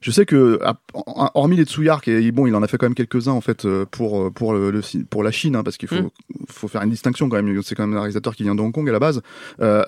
Je 0.00 0.10
sais 0.10 0.26
que, 0.26 0.60
hormis 1.34 1.56
les 1.56 1.64
Tsuyark, 1.64 2.06
et 2.08 2.30
bon, 2.32 2.46
il 2.46 2.54
en 2.54 2.62
a 2.62 2.68
fait 2.68 2.78
quand 2.78 2.86
même 2.86 2.94
quelques-uns 2.94 3.32
en 3.32 3.40
fait 3.40 3.64
euh, 3.64 3.86
pour 3.90 4.22
euh, 4.22 4.30
pour 4.30 4.52
le, 4.52 4.80
pour 5.10 5.22
la 5.22 5.30
Chine, 5.30 5.56
hein, 5.56 5.62
parce 5.64 5.76
qu'il 5.76 5.88
faut 5.88 5.96
Mm. 5.96 6.10
faut 6.48 6.68
faire 6.68 6.82
une 6.82 6.90
distinction 6.90 7.28
quand 7.28 7.42
même. 7.42 7.62
C'est 7.62 7.74
quand 7.74 7.86
même 7.86 7.96
un 7.96 8.00
réalisateur 8.00 8.34
qui 8.34 8.42
vient 8.42 8.54
de 8.54 8.60
Hong 8.60 8.72
Kong 8.72 8.88
à 8.88 8.92
la 8.92 8.98
base. 8.98 9.22
Euh, 9.60 9.84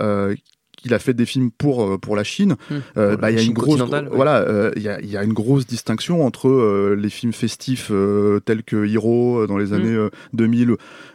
euh, 0.00 0.34
euh, 0.82 0.86
il 0.86 0.94
a 0.94 0.98
fait 0.98 1.14
des 1.14 1.26
films 1.26 1.50
pour 1.50 1.82
euh, 1.84 1.98
pour 1.98 2.16
la 2.16 2.24
Chine. 2.24 2.56
Hmm. 2.70 2.74
Euh, 2.96 3.16
bah, 3.16 3.30
il 3.30 3.36
y 3.36 3.40
a 3.40 3.42
une 3.42 3.52
grosse 3.52 3.80
ouais. 3.80 4.02
voilà, 4.12 4.38
euh, 4.38 4.70
il 4.76 4.82
y, 4.82 4.88
a, 4.88 5.00
il 5.00 5.10
y 5.10 5.16
a 5.16 5.22
une 5.24 5.32
grosse 5.32 5.66
distinction 5.66 6.24
entre 6.24 6.48
euh, 6.48 6.96
les 6.98 7.10
films 7.10 7.32
festifs 7.32 7.88
euh, 7.90 8.40
tels 8.40 8.62
que 8.62 8.84
Hero 8.86 9.40
euh, 9.42 9.46
dans 9.46 9.58
les 9.58 9.66
Mm. 9.66 9.74
années 9.74 9.94
euh, 9.94 10.10
2000, 10.34 10.70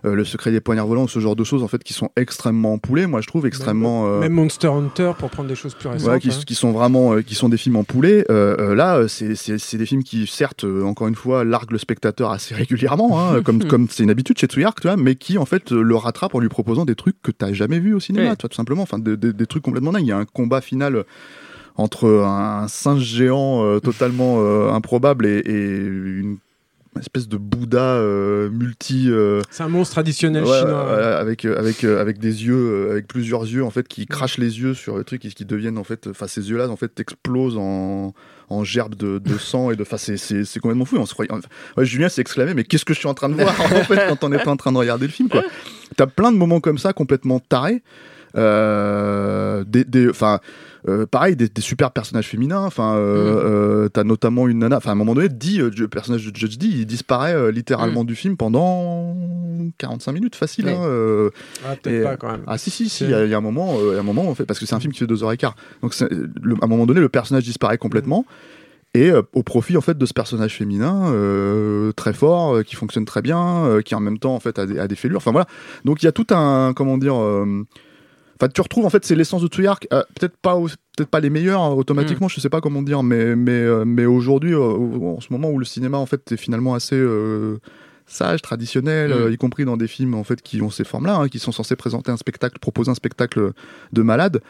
euh, 0.05 0.13
Le 0.15 0.23
Secret 0.25 0.51
des 0.51 0.61
poignards 0.61 0.87
volants, 0.87 1.07
ce 1.07 1.19
genre 1.19 1.35
de 1.35 1.43
choses 1.43 1.63
en 1.63 1.67
fait 1.67 1.83
qui 1.83 1.93
sont 1.93 2.09
extrêmement 2.15 2.73
empoulées. 2.73 3.05
Moi, 3.07 3.21
je 3.21 3.27
trouve 3.27 3.45
extrêmement 3.45 4.07
euh, 4.07 4.19
Même 4.21 4.33
Monster 4.33 4.67
Hunter 4.67 5.11
pour 5.19 5.29
prendre 5.29 5.49
des 5.49 5.55
choses 5.55 5.73
plus 5.75 5.89
récentes. 5.89 6.09
Ouais, 6.09 6.19
qui, 6.19 6.29
hein. 6.29 6.39
qui 6.45 6.55
sont 6.55 6.71
vraiment 6.71 7.13
euh, 7.13 7.21
qui 7.21 7.35
sont 7.35 7.49
des 7.49 7.57
films 7.57 7.75
en 7.75 7.83
poulet. 7.83 8.25
Euh, 8.31 8.55
euh, 8.59 8.75
là, 8.75 9.07
c'est 9.07 9.35
c'est 9.35 9.57
c'est 9.57 9.77
des 9.77 9.85
films 9.85 10.03
qui 10.03 10.25
certes 10.27 10.63
euh, 10.63 10.83
encore 10.83 11.07
une 11.07 11.15
fois 11.15 11.43
larguent 11.43 11.71
le 11.71 11.77
spectateur 11.77 12.31
assez 12.31 12.55
régulièrement, 12.55 13.19
hein, 13.19 13.41
comme 13.45 13.63
comme 13.63 13.87
c'est 13.89 14.03
une 14.03 14.09
habitude 14.09 14.37
chez 14.37 14.47
Tsuyark, 14.47 14.79
tu 14.81 14.87
vois, 14.87 14.97
mais 14.97 15.15
qui 15.15 15.37
en 15.37 15.45
fait 15.45 15.71
le 15.71 15.95
rattrape 15.95 16.33
en 16.35 16.39
lui 16.39 16.49
proposant 16.49 16.85
des 16.85 16.95
trucs 16.95 17.21
que 17.21 17.31
t'as 17.31 17.51
jamais 17.53 17.79
vu 17.79 17.93
au 17.93 17.99
cinéma, 17.99 18.29
Ouais. 18.29 18.35
tu 18.35 18.41
vois, 18.43 18.49
tout 18.49 18.55
simplement. 18.55 18.81
Enfin, 18.83 18.99
des, 18.99 19.17
des- 19.17 19.33
des 19.33 19.45
trucs 19.45 19.56
complètement 19.61 19.91
dingues. 19.91 20.03
Il 20.05 20.09
y 20.09 20.11
a 20.13 20.17
un 20.17 20.25
combat 20.25 20.61
final. 20.61 20.95
euh, 20.97 21.03
entre 21.79 22.09
un 22.25 22.67
singe 22.67 23.03
géant 23.03 23.63
euh, 23.63 23.79
totalement 23.79 24.37
euh, 24.39 24.71
improbable 24.71 25.27
et, 25.27 25.37
et 25.45 25.77
une 25.77 26.37
espèce 26.99 27.27
de 27.27 27.37
Bouddha 27.37 27.97
euh, 27.97 28.49
multi 28.49 29.11
euh, 29.11 29.41
C'est 29.51 29.61
un 29.61 29.69
monstre 29.69 29.93
traditionnel 29.93 30.43
Ouais, 30.43 30.57
chinois. 30.59 30.85
ouais, 30.91 31.03
avec 31.03 31.45
avec 31.45 31.83
avec 31.83 32.17
des 32.17 32.45
yeux 32.45 32.89
avec 32.89 33.07
plusieurs 33.07 33.43
yeux 33.43 33.63
en 33.63 33.69
fait 33.69 33.87
qui 33.87 34.07
crachent 34.07 34.39
les 34.39 34.59
yeux 34.59 34.73
sur 34.73 34.97
le 34.97 35.03
truc 35.03 35.23
et 35.25 35.29
qui 35.29 35.45
deviennent 35.45 35.77
en 35.77 35.83
fait 35.83 36.07
enfin 36.07 36.25
ces 36.25 36.49
yeux 36.49 36.57
là 36.57 36.67
en 36.67 36.75
fait 36.77 36.99
explosent 36.99 37.57
en 37.59 38.15
en 38.49 38.63
gerbes 38.63 38.95
de, 38.95 39.19
de 39.19 39.37
sang 39.37 39.69
et 39.69 39.75
de 39.75 39.83
enfin 39.83 39.97
c'est 39.97 40.17
c'est 40.17 40.59
complètement 40.59 40.85
fou 40.85 40.97
on 40.97 41.05
se 41.05 41.13
croyait 41.13 41.29
ouais, 41.77 41.85
Julien 41.85 42.09
s'est 42.09 42.21
exclamé 42.21 42.55
mais 42.55 42.63
qu'est-ce 42.63 42.85
que 42.85 42.95
je 42.95 42.99
suis 42.99 43.07
en 43.07 43.13
train 43.13 43.29
de 43.29 43.35
voir 43.35 43.53
en 43.61 43.83
fait 43.83 44.07
quand 44.09 44.23
on 44.23 44.33
était 44.33 44.47
en 44.47 44.57
train 44.57 44.71
de 44.71 44.77
regarder 44.79 45.05
le 45.05 45.11
film 45.13 45.29
quoi 45.29 45.43
t'as 45.95 46.07
plein 46.07 46.31
de 46.31 46.37
moments 46.37 46.59
comme 46.59 46.79
ça 46.79 46.91
complètement 46.93 47.39
tarés 47.39 47.83
des 48.37 49.83
des 49.83 50.09
enfin 50.09 50.39
euh, 50.87 51.05
pareil 51.05 51.35
des, 51.35 51.49
des 51.49 51.61
super 51.61 51.91
personnages 51.91 52.27
féminins 52.27 52.61
enfin 52.61 52.95
euh, 52.95 53.83
euh, 53.85 53.89
t'as 53.89 54.03
notamment 54.03 54.47
une 54.47 54.59
nana 54.59 54.77
enfin 54.77 54.91
à 54.91 54.93
un 54.93 54.95
moment 54.95 55.15
donné 55.15 55.27
dit 55.29 55.59
euh, 55.59 55.69
le 55.75 55.87
personnage 55.87 56.25
de 56.31 56.35
Judge 56.35 56.57
D 56.57 56.67
il 56.67 56.85
disparaît 56.85 57.33
euh, 57.33 57.51
littéralement 57.51 58.03
du 58.05 58.15
film 58.15 58.37
pendant 58.37 59.15
45 59.79 60.11
minutes 60.13 60.35
facile 60.35 60.69
hein, 60.69 60.77
euh, 60.83 61.29
Ah, 61.65 61.75
peut-être 61.81 62.01
Et- 62.01 62.03
pas 62.03 62.15
quand 62.17 62.31
même. 62.31 62.43
ah 62.47 62.57
si 62.57 62.69
si 62.69 62.87
si, 62.89 63.03
il 63.05 63.09
y, 63.09 63.13
a- 63.13 63.25
il 63.25 63.29
y 63.31 63.33
a 63.33 63.37
un 63.37 63.41
moment, 63.41 63.75
euh, 63.79 63.91
il 63.91 63.93
y 63.95 63.97
a 63.97 63.99
un 63.99 64.03
moment 64.03 64.29
en 64.29 64.35
fait, 64.35 64.45
parce 64.45 64.59
que 64.59 64.65
c'est 64.65 64.75
un 64.75 64.79
film 64.79 64.93
qui 64.93 64.99
fait 64.99 65.07
deux 65.07 65.23
heures 65.23 65.31
et 65.33 65.37
quart. 65.37 65.55
Donc 65.81 65.93
c'est- 65.93 66.09
le- 66.09 66.55
à 66.61 66.65
un 66.65 66.67
moment 66.67 66.85
donné, 66.85 66.99
le 67.01 67.09
personnage 67.09 67.43
disparaît 67.43 67.77
complètement. 67.77 68.25
Et 68.93 69.11
euh, 69.11 69.21
au 69.33 69.43
profit 69.43 69.75
en 69.77 69.81
fait 69.81 69.97
de 69.97 70.05
ce 70.05 70.13
personnage 70.13 70.55
féminin 70.55 71.11
euh, 71.11 71.91
très 71.91 72.13
fort, 72.13 72.55
euh, 72.55 72.63
qui 72.63 72.75
fonctionne 72.75 73.03
très 73.05 73.21
bien, 73.21 73.65
euh, 73.65 73.81
qui 73.81 73.93
en 73.93 73.99
même 73.99 74.17
temps 74.19 74.33
en 74.35 74.39
fait 74.39 74.57
a 74.57 74.65
des, 74.65 74.79
a 74.79 74.87
des 74.87 74.95
fêlures. 74.95 75.17
Enfin 75.17 75.31
voilà. 75.31 75.47
Donc 75.85 76.01
il 76.01 76.05
y 76.05 76.09
a 76.09 76.13
tout 76.13 76.27
un 76.31 76.73
comment 76.73 76.97
dire. 76.97 77.15
Enfin, 78.39 78.49
tu 78.53 78.61
retrouves 78.61 78.85
en 78.85 78.89
fait 78.89 79.03
c'est 79.05 79.15
l'essence 79.15 79.41
de 79.41 79.47
Tsuyark. 79.47 79.87
euh, 79.93 80.03
peut-être 80.19 80.37
pas, 80.37 80.55
peut-être 80.95 81.09
pas 81.09 81.19
les 81.19 81.29
meilleurs 81.29 81.61
hein, 81.61 81.71
automatiquement. 81.73 82.27
Je 82.27 82.39
sais 82.39 82.49
pas 82.49 82.61
comment 82.61 82.81
dire, 82.83 83.01
mais 83.03 83.35
mais 83.35 83.51
euh, 83.51 83.83
mais 83.85 84.05
aujourd'hui, 84.05 84.53
euh, 84.53 84.59
en 84.61 85.19
ce 85.21 85.27
moment 85.31 85.49
où 85.49 85.57
le 85.59 85.65
cinéma 85.65 85.97
en 85.97 86.05
fait 86.05 86.31
est 86.31 86.37
finalement 86.37 86.73
assez 86.75 86.95
euh, 86.95 87.57
sage, 88.05 88.41
traditionnel, 88.41 89.11
Mm. 89.13 89.33
y 89.33 89.37
compris 89.37 89.65
dans 89.65 89.75
des 89.77 89.87
films 89.87 90.13
en 90.13 90.23
fait 90.23 90.41
qui 90.41 90.61
ont 90.61 90.69
ces 90.69 90.83
formes-là, 90.83 91.17
hein, 91.17 91.27
qui 91.29 91.39
sont 91.39 91.51
censés 91.51 91.75
présenter 91.75 92.11
un 92.11 92.17
spectacle, 92.17 92.59
proposer 92.59 92.89
un 92.91 92.95
spectacle 92.95 93.51
de 93.91 94.01
malade. 94.01 94.41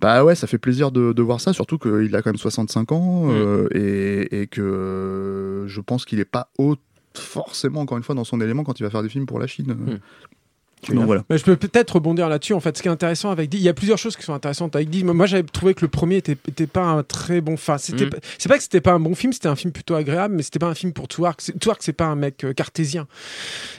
Bah 0.00 0.22
ouais, 0.24 0.34
ça 0.36 0.46
fait 0.46 0.58
plaisir 0.58 0.92
de, 0.92 1.12
de 1.12 1.22
voir 1.22 1.40
ça, 1.40 1.52
surtout 1.52 1.76
qu'il 1.78 2.14
a 2.14 2.22
quand 2.22 2.30
même 2.30 2.36
65 2.36 2.92
ans 2.92 3.24
euh, 3.30 3.66
et, 3.74 4.42
et 4.42 4.46
que 4.46 5.64
je 5.66 5.80
pense 5.80 6.04
qu'il 6.04 6.20
est 6.20 6.24
pas 6.24 6.50
haut 6.58 6.76
forcément 7.14 7.80
encore 7.80 7.96
une 7.98 8.04
fois 8.04 8.14
dans 8.14 8.22
son 8.22 8.40
élément 8.40 8.62
quand 8.62 8.78
il 8.78 8.84
va 8.84 8.90
faire 8.90 9.02
des 9.02 9.08
films 9.08 9.26
pour 9.26 9.40
la 9.40 9.46
Chine. 9.48 9.74
Mm. 9.74 9.98
Donc 10.88 11.04
voilà. 11.06 11.24
Mais 11.28 11.38
je 11.38 11.44
peux 11.44 11.56
peut-être 11.56 11.96
rebondir 11.96 12.28
là-dessus. 12.28 12.54
En 12.54 12.60
fait, 12.60 12.76
ce 12.76 12.82
qui 12.82 12.88
est 12.88 12.90
intéressant 12.90 13.30
avec 13.30 13.48
Dee, 13.50 13.58
il 13.58 13.62
y 13.62 13.68
a 13.68 13.74
plusieurs 13.74 13.98
choses 13.98 14.16
qui 14.16 14.22
sont 14.22 14.32
intéressantes 14.34 14.74
avec 14.76 14.88
Dee. 14.90 15.04
Moi, 15.04 15.26
j'avais 15.26 15.42
trouvé 15.42 15.74
que 15.74 15.80
le 15.82 15.88
premier 15.88 16.16
était, 16.16 16.36
était 16.48 16.66
pas 16.66 16.84
un 16.84 17.02
très 17.02 17.40
bon. 17.40 17.54
Enfin, 17.54 17.78
c'était 17.78 18.06
Mm. 18.06 18.10
c'est 18.38 18.48
pas 18.48 18.56
que 18.56 18.62
c'était 18.62 18.80
pas 18.80 18.92
un 18.92 19.00
bon 19.00 19.14
film, 19.14 19.32
c'était 19.32 19.48
un 19.48 19.56
film 19.56 19.72
plutôt 19.72 19.94
agréable, 19.96 20.34
mais 20.36 20.42
c'était 20.42 20.58
pas 20.58 20.68
un 20.68 20.74
film 20.74 20.92
pour 20.92 21.08
Twark. 21.08 21.40
C'est- 21.40 21.58
Twark, 21.58 21.82
c'est 21.82 21.92
pas 21.92 22.06
un 22.06 22.14
mec 22.16 22.44
euh, 22.44 22.52
cartésien. 22.52 23.06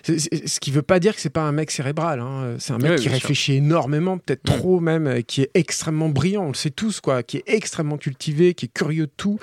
Ce 0.03 0.60
qui 0.60 0.72
veut 0.72 0.82
pas 0.82 1.00
dire 1.00 1.15
que 1.15 1.22
c'est 1.22 1.29
pas 1.29 1.41
un 1.44 1.51
mec 1.51 1.72
cérébral. 1.72 2.20
hein. 2.20 2.56
C'est 2.60 2.74
un 2.74 2.77
mec 2.77 2.91
Oui, 2.91 2.98
qui 2.98 3.03
sûr. 3.03 3.12
réfléchit 3.12 3.53
énormément, 3.56 4.18
peut-être 4.18 4.44
Mm. 4.50 4.56
trop 4.58 4.79
même, 4.79 5.08
euh, 5.08 5.22
qui 5.22 5.41
est 5.41 5.51
extrêmement 5.53 6.10
brillant. 6.10 6.46
On 6.46 6.50
le 6.50 6.53
sait 6.53 6.70
tous, 6.70 7.00
quoi. 7.01 7.24
Qui 7.24 7.38
est 7.38 7.44
extrêmement 7.48 7.98
cultivé, 7.98 8.53
qui 8.53 8.65
est 8.65 8.74
curieux 8.74 9.06
de 9.08 9.12
tout. 9.15 9.39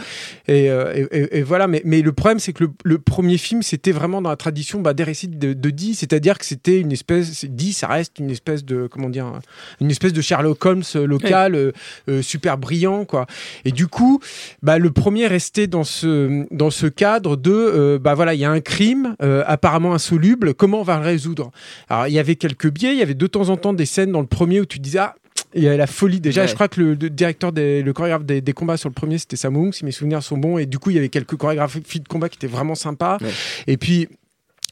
Et, 0.48 0.70
euh, 0.70 0.92
et- 1.10 1.18
et- 1.18 1.38
et 1.38 1.42
voilà. 1.42 1.66
Mais, 1.68 1.82
mais 1.84 2.02
le 2.02 2.12
problème, 2.12 2.38
c'est 2.38 2.52
que 2.52 2.64
le, 2.64 2.70
le 2.84 2.98
premier 2.98 3.38
film, 3.38 3.62
c'était 3.62 3.92
vraiment 3.92 4.22
dans 4.22 4.30
la 4.30 4.36
tradition 4.36 4.80
bah, 4.80 4.94
des 4.94 5.04
récits 5.04 5.28
de, 5.28 5.52
de 5.52 5.70
Dee, 5.70 5.94
c'est-à-dire 5.94 6.38
que 6.38 6.44
c'était 6.44 6.80
une 6.80 6.92
espèce. 6.92 7.45
Dee, 7.48 7.72
ça 7.72 7.88
reste 7.88 8.18
une 8.18 8.30
espèce 8.30 8.64
de 8.64 8.86
comment 8.86 9.08
dire, 9.08 9.40
une 9.80 9.90
espèce 9.90 10.12
de 10.12 10.20
Sherlock 10.20 10.64
Holmes 10.64 10.82
euh, 10.94 11.06
local, 11.06 11.54
euh, 11.54 11.72
euh, 12.08 12.22
super 12.22 12.58
brillant, 12.58 13.04
quoi. 13.04 13.26
Et 13.64 13.72
du 13.72 13.86
coup, 13.86 14.20
bah, 14.62 14.78
le 14.78 14.90
premier 14.90 15.26
restait 15.26 15.66
dans 15.66 15.84
ce 15.84 16.46
dans 16.50 16.70
ce 16.70 16.86
cadre 16.86 17.36
de 17.36 17.52
euh, 17.52 17.98
bah 17.98 18.14
voilà, 18.14 18.34
il 18.34 18.40
y 18.40 18.44
a 18.44 18.50
un 18.50 18.60
crime 18.60 19.16
apparemment 19.46 19.94
insoluble. 19.94 20.54
Comment 20.54 20.80
on 20.80 20.84
va 20.84 20.98
le 20.98 21.04
résoudre? 21.04 21.50
Alors 21.88 22.06
il 22.08 22.14
y 22.14 22.18
avait 22.18 22.36
quelques 22.36 22.70
biais. 22.70 22.92
Il 22.92 22.98
y 22.98 23.02
avait 23.02 23.14
de 23.14 23.26
temps 23.26 23.48
en 23.48 23.56
temps 23.56 23.72
des 23.72 23.86
scènes 23.86 24.12
dans 24.12 24.20
le 24.20 24.26
premier 24.26 24.60
où 24.60 24.66
tu 24.66 24.78
disais 24.78 24.98
ah 24.98 25.14
il 25.54 25.62
y 25.62 25.68
avait 25.68 25.76
la 25.76 25.86
folie 25.86 26.20
déjà. 26.20 26.42
Ouais. 26.42 26.48
Je 26.48 26.54
crois 26.54 26.68
que 26.68 26.80
le, 26.80 26.94
le 26.94 27.10
directeur, 27.10 27.52
des, 27.52 27.82
le 27.82 27.92
chorégraphe 27.92 28.24
des, 28.24 28.40
des 28.40 28.52
combats 28.52 28.76
sur 28.76 28.88
le 28.88 28.94
premier, 28.94 29.16
c'était 29.16 29.36
Sam 29.36 29.56
Wong, 29.56 29.72
si 29.72 29.84
mes 29.84 29.90
souvenirs 29.90 30.22
sont 30.22 30.36
bons. 30.36 30.58
Et 30.58 30.66
du 30.66 30.78
coup, 30.78 30.90
il 30.90 30.96
y 30.96 30.98
avait 30.98 31.08
quelques 31.08 31.36
chorégraphies 31.36 32.00
de 32.00 32.08
combat 32.08 32.28
qui 32.28 32.36
étaient 32.36 32.46
vraiment 32.46 32.74
sympas. 32.74 33.18
Ouais. 33.20 33.30
Et 33.66 33.76
puis. 33.76 34.08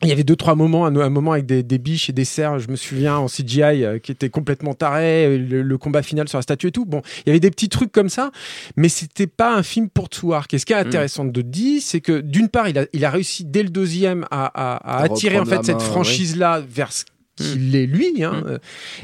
Il 0.04 0.08
y 0.08 0.12
avait 0.12 0.25
deux 0.25 0.37
trois 0.37 0.54
moments, 0.54 0.87
un, 0.87 0.94
un 0.96 1.11
moment 1.11 1.32
avec 1.32 1.46
des, 1.46 1.62
des 1.62 1.78
biches 1.78 2.08
et 2.11 2.12
des 2.12 2.25
cerfs, 2.25 2.58
je 2.61 2.68
me 2.68 2.76
souviens 2.76 3.16
en 3.16 3.26
CGI 3.26 3.84
euh, 3.84 3.99
qui 3.99 4.12
était 4.12 4.28
complètement 4.28 4.75
taré, 4.75 5.26
euh, 5.26 5.38
le, 5.38 5.62
le 5.62 5.78
combat 5.78 6.02
final 6.02 6.28
sur 6.28 6.38
la 6.38 6.42
statue 6.42 6.68
et 6.68 6.73
tout. 6.73 6.84
Bon, 6.84 7.02
il 7.25 7.28
y 7.28 7.30
avait 7.30 7.40
des 7.40 7.50
petits 7.50 7.68
trucs 7.68 7.92
comme 7.92 8.08
ça, 8.08 8.30
mais 8.76 8.88
c'était 8.88 9.26
pas 9.26 9.54
un 9.54 9.62
film 9.62 9.88
pour 9.88 10.06
Tsuark. 10.08 10.52
Et 10.54 10.58
ce 10.58 10.66
qui 10.66 10.73
est 10.73 10.76
intéressant 10.76 11.25
de 11.25 11.40
dire, 11.42 11.80
c'est 11.82 12.00
que 12.00 12.20
d'une 12.20 12.49
part, 12.49 12.68
il 12.68 12.78
a, 12.78 12.87
il 12.92 13.04
a 13.04 13.11
réussi 13.11 13.44
dès 13.44 13.62
le 13.62 13.70
deuxième 13.70 14.25
à, 14.30 14.44
à- 14.46 14.76
à 14.76 14.99
À 15.00 15.02
attirer 15.04 15.38
en 15.38 15.44
fait 15.44 15.64
cette 15.64 15.82
franchise 15.82 16.37
là 16.37 16.61
vers 16.68 16.92
ce 16.92 17.04
qu'il 17.04 17.70
Mm. 17.73 17.75
est 17.75 17.87
lui, 17.87 18.23
hein, 18.23 18.42
Mm. 18.44 18.49
euh, 18.49 18.58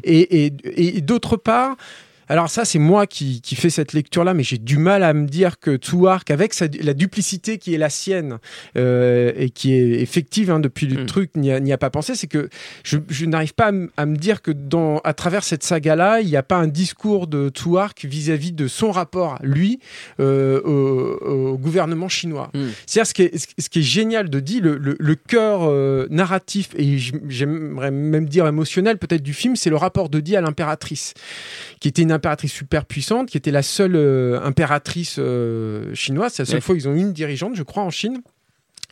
et, 0.04 0.44
et, 0.46 0.96
et 0.96 1.00
d'autre 1.00 1.36
part, 1.36 1.76
alors 2.30 2.48
ça, 2.48 2.64
c'est 2.64 2.78
moi 2.78 3.06
qui, 3.06 3.40
qui 3.40 3.56
fais 3.56 3.70
cette 3.70 3.92
lecture-là, 3.92 4.34
mais 4.34 4.42
j'ai 4.44 4.58
du 4.58 4.78
mal 4.78 5.02
à 5.02 5.12
me 5.12 5.26
dire 5.26 5.58
que 5.58 5.76
Tsuark, 5.76 6.30
avec 6.30 6.54
sa- 6.54 6.66
la 6.80 6.94
duplicité 6.94 7.58
qui 7.58 7.74
est 7.74 7.78
la 7.78 7.90
sienne 7.90 8.38
euh, 8.76 9.32
et 9.36 9.50
qui 9.50 9.72
est 9.74 10.00
effective 10.00 10.50
hein, 10.50 10.60
depuis 10.60 10.86
le 10.86 11.02
Mm. 11.02 11.06
truc, 11.06 11.30
n'y 11.36 11.50
a, 11.52 11.74
a 11.74 11.78
pas 11.78 11.90
pensé, 11.90 12.14
c'est 12.14 12.26
que 12.28 12.48
je, 12.84 12.98
je 13.08 13.26
n'arrive 13.26 13.54
pas 13.54 13.72
à, 13.96 14.06
me 14.06 14.16
dire 14.16 14.42
que 14.42 14.50
dans, 14.52 14.98
à 14.98 15.12
travers 15.12 15.42
cette 15.44 15.62
saga-là, 15.64 16.20
il 16.20 16.28
n'y 16.28 16.36
a 16.36 16.42
pas 16.42 16.56
un 16.56 16.68
discours 16.68 17.26
de 17.26 17.48
Tsuark 17.48 18.04
vis-à-vis 18.04 18.52
de 18.52 18.68
son 18.68 18.90
rapport, 18.92 19.38
lui, 19.42 19.80
euh, 20.20 20.60
au, 20.62 21.50
au 21.52 21.58
gouvernement 21.58 22.08
chinois. 22.08 22.50
Mm. 22.54 22.66
C'est-à-dire 22.86 23.06
ce 23.08 23.14
qui 23.14 23.22
est, 23.22 23.60
ce 23.60 23.68
qui 23.68 23.80
est 23.80 23.82
génial 23.82 24.30
de 24.30 24.38
dire, 24.40 24.62
le, 24.62 24.78
le, 24.78 24.96
le 24.98 25.14
cœur 25.16 25.62
euh, 25.64 26.06
narratif 26.10 26.68
et 26.76 26.96
j'aimerais 27.28 27.90
même 27.90 28.26
dire 28.28 28.46
émotionnel 28.46 28.98
peut-être 28.98 29.22
du 29.22 29.34
film, 29.34 29.56
c'est 29.56 29.70
le 29.70 29.76
rapport 29.76 30.08
de 30.08 30.20
Di 30.20 30.36
à 30.36 30.40
l'impératrice, 30.40 31.14
qui 31.80 31.88
était 31.88 32.02
une 32.02 32.12
impératrice 32.20 32.52
super 32.52 32.84
puissante, 32.84 33.28
qui 33.28 33.36
était 33.36 33.50
la 33.50 33.62
seule 33.62 33.96
euh, 33.96 34.40
impératrice 34.42 35.16
euh, 35.18 35.94
chinoise. 35.94 36.32
C'est 36.34 36.42
la 36.42 36.46
seule 36.46 36.56
Ouais. 36.56 36.60
fois 36.60 36.74
ils 36.76 36.88
ont 36.88 36.94
une 36.94 37.12
dirigeante, 37.12 37.56
je 37.56 37.62
crois, 37.62 37.82
en 37.82 37.90
Chine. 37.90 38.20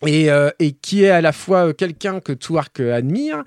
Et, 0.06 0.30
euh, 0.30 0.50
et 0.58 0.72
qui 0.72 1.02
est 1.04 1.10
à 1.10 1.20
la 1.20 1.32
fois 1.32 1.68
euh, 1.68 1.72
quelqu'un 1.72 2.20
que 2.20 2.32
Tsuark 2.32 2.80
euh, 2.80 2.94
admire 2.94 3.42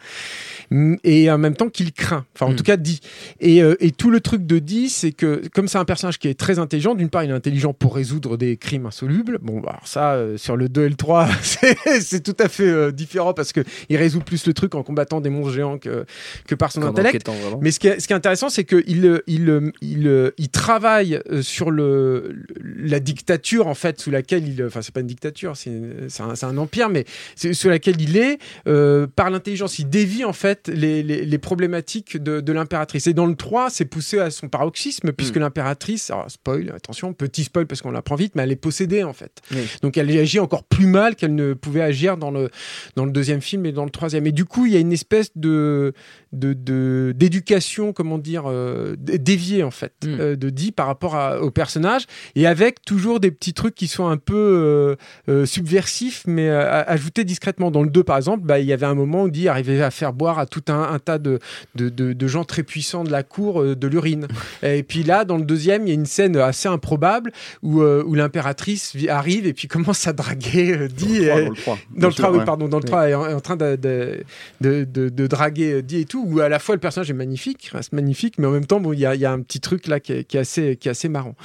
mm, 0.70 0.96
et 1.04 1.32
en 1.32 1.38
même 1.38 1.56
temps 1.56 1.70
qu'il 1.70 1.94
craint. 1.94 2.26
Enfin, 2.36 2.48
en 2.48 2.52
Mm. 2.52 2.56
tout 2.58 2.64
cas, 2.64 2.78
dit. 2.78 3.00
Et, 3.40 3.64
euh, 3.64 3.76
et 3.80 3.92
tout 3.92 4.10
le 4.12 4.20
truc 4.20 4.46
de 4.46 4.60
Di, 4.60 4.90
c'est 4.90 5.12
que 5.14 5.42
comme 5.54 5.68
c'est 5.68 5.78
un 5.78 5.86
personnage 5.86 6.20
qui 6.20 6.28
est 6.28 6.38
très 6.38 6.60
intelligent, 6.60 6.94
d'une 6.96 7.10
part, 7.10 7.24
il 7.24 7.30
est 7.30 7.34
intelligent 7.34 7.74
pour 7.74 7.96
résoudre 7.96 8.36
des 8.38 8.58
crimes 8.58 8.86
insolubles. 8.86 9.40
Bon, 9.42 9.60
bah, 9.62 9.70
alors 9.72 9.88
ça, 9.88 10.14
euh, 10.14 10.38
sur 10.38 10.58
le 10.58 10.68
2 10.68 10.86
et 10.86 10.90
le 10.90 10.96
3, 10.96 11.30
c'est 12.02 12.22
tout 12.24 12.36
à 12.40 12.50
fait 12.50 12.68
euh, 12.68 12.92
différent 12.92 13.34
parce 13.34 13.54
que 13.54 13.62
il 13.90 13.98
résout 13.98 14.20
plus 14.22 14.46
le 14.46 14.54
truc 14.54 14.76
en 14.76 14.84
combattant 14.84 15.22
des 15.22 15.30
monstres 15.30 15.54
géants 15.54 15.78
que, 15.78 16.06
que 16.48 16.56
par 16.56 16.72
son 16.72 16.82
intellect. 16.84 17.30
Mais 17.62 17.72
ce 17.72 17.80
qui 17.80 17.88
est, 17.88 18.00
ce 18.00 18.08
qui 18.08 18.14
est 18.14 18.16
intéressant, 18.16 18.50
c'est 18.50 18.64
qu'il 18.66 18.84
il, 18.88 19.22
il, 19.28 19.72
il, 19.82 20.32
il 20.38 20.50
travaille 20.50 21.22
sur 21.42 21.72
le, 21.72 22.36
la 22.64 23.00
dictature, 23.00 23.68
en 23.68 23.74
fait, 23.76 24.00
sous 24.02 24.12
laquelle 24.12 24.48
il. 24.48 24.64
Enfin, 24.66 24.82
c'est 24.82 24.94
pas 24.94 25.00
une 25.02 25.08
dictature, 25.08 25.56
c'est 25.56 25.72
un, 26.20 26.36
c'est 26.42 26.46
un 26.48 26.58
empire, 26.58 26.90
mais 26.90 27.06
c'est- 27.36 27.54
sous 27.54 27.70
laquelle 27.70 28.00
il 28.02 28.18
est, 28.18 28.38
euh, 28.68 29.08
par 29.08 29.30
l'intelligence. 29.30 29.80
Il 29.80 29.90
dévie, 29.90 30.26
en 30.26 30.34
fait, 30.34 30.68
les, 30.68 31.02
les, 31.04 31.26
les 31.26 31.38
problématiques 31.38 32.18
de, 32.22 32.42
de 32.42 32.52
l'impératrice. 32.54 33.08
Et 33.08 33.14
dans 33.14 33.26
le 33.26 33.36
3, 33.36 33.70
c'est 33.70 33.86
poussé 33.86 34.20
à 34.20 34.30
son 34.30 34.50
paroxysme, 34.50 35.12
puisque 35.14 35.38
l'impératrice, 35.38 36.10
alors, 36.12 36.30
spoil, 36.30 36.72
attention, 36.76 37.14
petit 37.14 37.44
spoil 37.46 37.66
parce 37.68 37.82
qu'on 37.82 37.92
l'apprend 37.92 38.16
vite, 38.16 38.34
mais 38.36 38.44
elle 38.44 38.52
est 38.52 38.56
possédée, 38.56 39.04
en 39.04 39.14
fait. 39.14 39.42
Donc 39.82 39.98
elle 39.98 40.10
agit 40.18 40.40
encore 40.40 40.64
plus 40.64 40.86
mal 40.88 41.16
qu'elle 41.16 41.36
ne 41.36 41.54
pouvait 41.54 41.82
agir 41.82 42.18
dans 42.18 42.32
le, 42.32 42.50
dans 42.96 43.06
le 43.06 43.12
deuxième 43.12 43.42
film 43.42 43.66
et 43.66 43.72
dans 43.72 43.86
le 43.86 43.90
troisième. 43.92 44.26
Et 44.28 44.32
du 44.32 44.46
coup, 44.46 44.66
il 44.66 44.74
y 44.74 44.76
a 44.76 44.80
une 44.80 44.92
espèce 44.94 45.32
de 45.36 45.94
de- 46.34 47.14
d'éducation, 47.16 47.92
comment 47.94 48.18
dire, 48.18 48.44
euh, 48.48 48.96
déviée 48.98 49.64
en 49.64 49.72
fait, 49.72 49.94
Mm. 50.06 50.08
euh, 50.20 50.36
de 50.38 50.50
dit 50.50 50.72
par 50.72 50.88
rapport 50.88 51.16
à- 51.16 51.42
au 51.42 51.52
personnage, 51.52 52.04
et 52.36 52.48
avec 52.48 52.82
toujours 52.86 53.20
des 53.20 53.32
petits 53.32 53.54
trucs 53.54 53.76
qui 53.76 53.88
sont 53.88 54.08
un 54.08 54.16
peu 54.18 54.96
euh, 55.28 55.46
subversifs, 55.46 56.24
mais 56.32 56.50
euh, 56.50 56.62
a- 56.62 56.90
ajoutés 56.90 57.24
discrètement. 57.24 57.70
Dans 57.72 57.84
le 57.84 57.90
2, 57.90 58.04
par 58.04 58.18
exemple, 58.18 58.44
bah, 58.46 58.60
il 58.60 58.66
y 58.66 58.74
avait 58.74 58.86
un 58.88 58.96
moment 58.96 59.24
où 59.24 59.30
dit 59.30 59.48
arrivait 59.48 59.82
à 59.82 59.92
faire 59.92 60.14
boire 60.14 60.40
à 60.40 60.46
tout 60.48 60.64
un, 60.70 60.82
un 60.82 60.98
tas 61.00 61.18
de, 61.20 61.40
de, 61.76 61.90
de- 61.90 62.14
de 62.14 62.28
gens 62.28 62.44
très 62.44 62.64
puissants 62.64 63.04
de 63.04 63.12
la 63.12 63.24
cour 63.24 63.62
euh, 63.62 63.76
de 63.76 63.88
l'urine. 63.88 64.28
et 64.64 64.84
puis 64.84 65.04
là, 65.04 65.26
dans 65.26 65.38
le 65.38 65.44
deuxième, 65.44 65.84
il 65.86 65.90
y 65.90 65.92
a 65.92 65.96
une 65.96 66.06
scène 66.06 66.38
assez 66.38 66.68
improbable 66.70 67.32
où, 67.62 67.82
euh, 67.82 68.04
où 68.06 68.16
l'impératrice 68.16 68.96
arrive 69.10 69.46
et 69.46 69.54
puis 69.54 69.68
commence 69.68 70.08
à 70.08 70.14
draguer 70.14 70.72
euh, 70.74 70.88
Di. 70.88 71.18
et 71.18 71.28
Dans 71.28 71.38
elle- 71.38 71.48
le 71.50 71.54
3. 71.56 71.78
dans 71.96 72.08
le 72.08 72.14
3, 72.14 72.32
oui, 72.32 72.38
ouais. 72.40 72.46
pardon, 72.46 72.68
dans 72.68 72.78
le 72.80 72.84
3, 72.84 73.10
est 73.10 73.14
en, 73.14 73.28
est 73.28 73.34
en 73.34 73.40
train 73.42 73.58
de, 73.58 73.76
de, 73.76 74.24
de, 74.62 74.84
de- 74.86 75.10
de 75.10 75.28
draguer 75.28 75.74
euh, 75.74 75.82
Di 75.82 75.98
et 76.02 76.06
tout, 76.06 76.26
où 76.28 76.40
à 76.40 76.50
la 76.50 76.60
fois 76.60 76.76
le 76.76 76.80
personnage 76.82 77.10
est 77.10 77.14
magnifique, 77.14 77.70
reste 77.74 77.94
magnifique, 77.94 78.36
mais 78.38 78.48
en 78.48 78.52
même 78.52 78.66
temps, 78.66 78.80
bon, 78.80 78.94
il 78.94 79.00
y 79.00 79.06
a, 79.06 79.16
il 79.16 79.22
y 79.22 79.26
a 79.26 79.32
un 79.32 79.42
petit 79.42 79.60
truc 79.60 79.88
là 79.88 80.00
qui 80.00 80.14
est, 80.14 80.24
qui 80.24 80.38
est 80.38 80.42
assez, 80.42 80.78
qui 80.78 80.88
est 80.88 80.92
assez 80.92 81.10
marrant. 81.10 81.36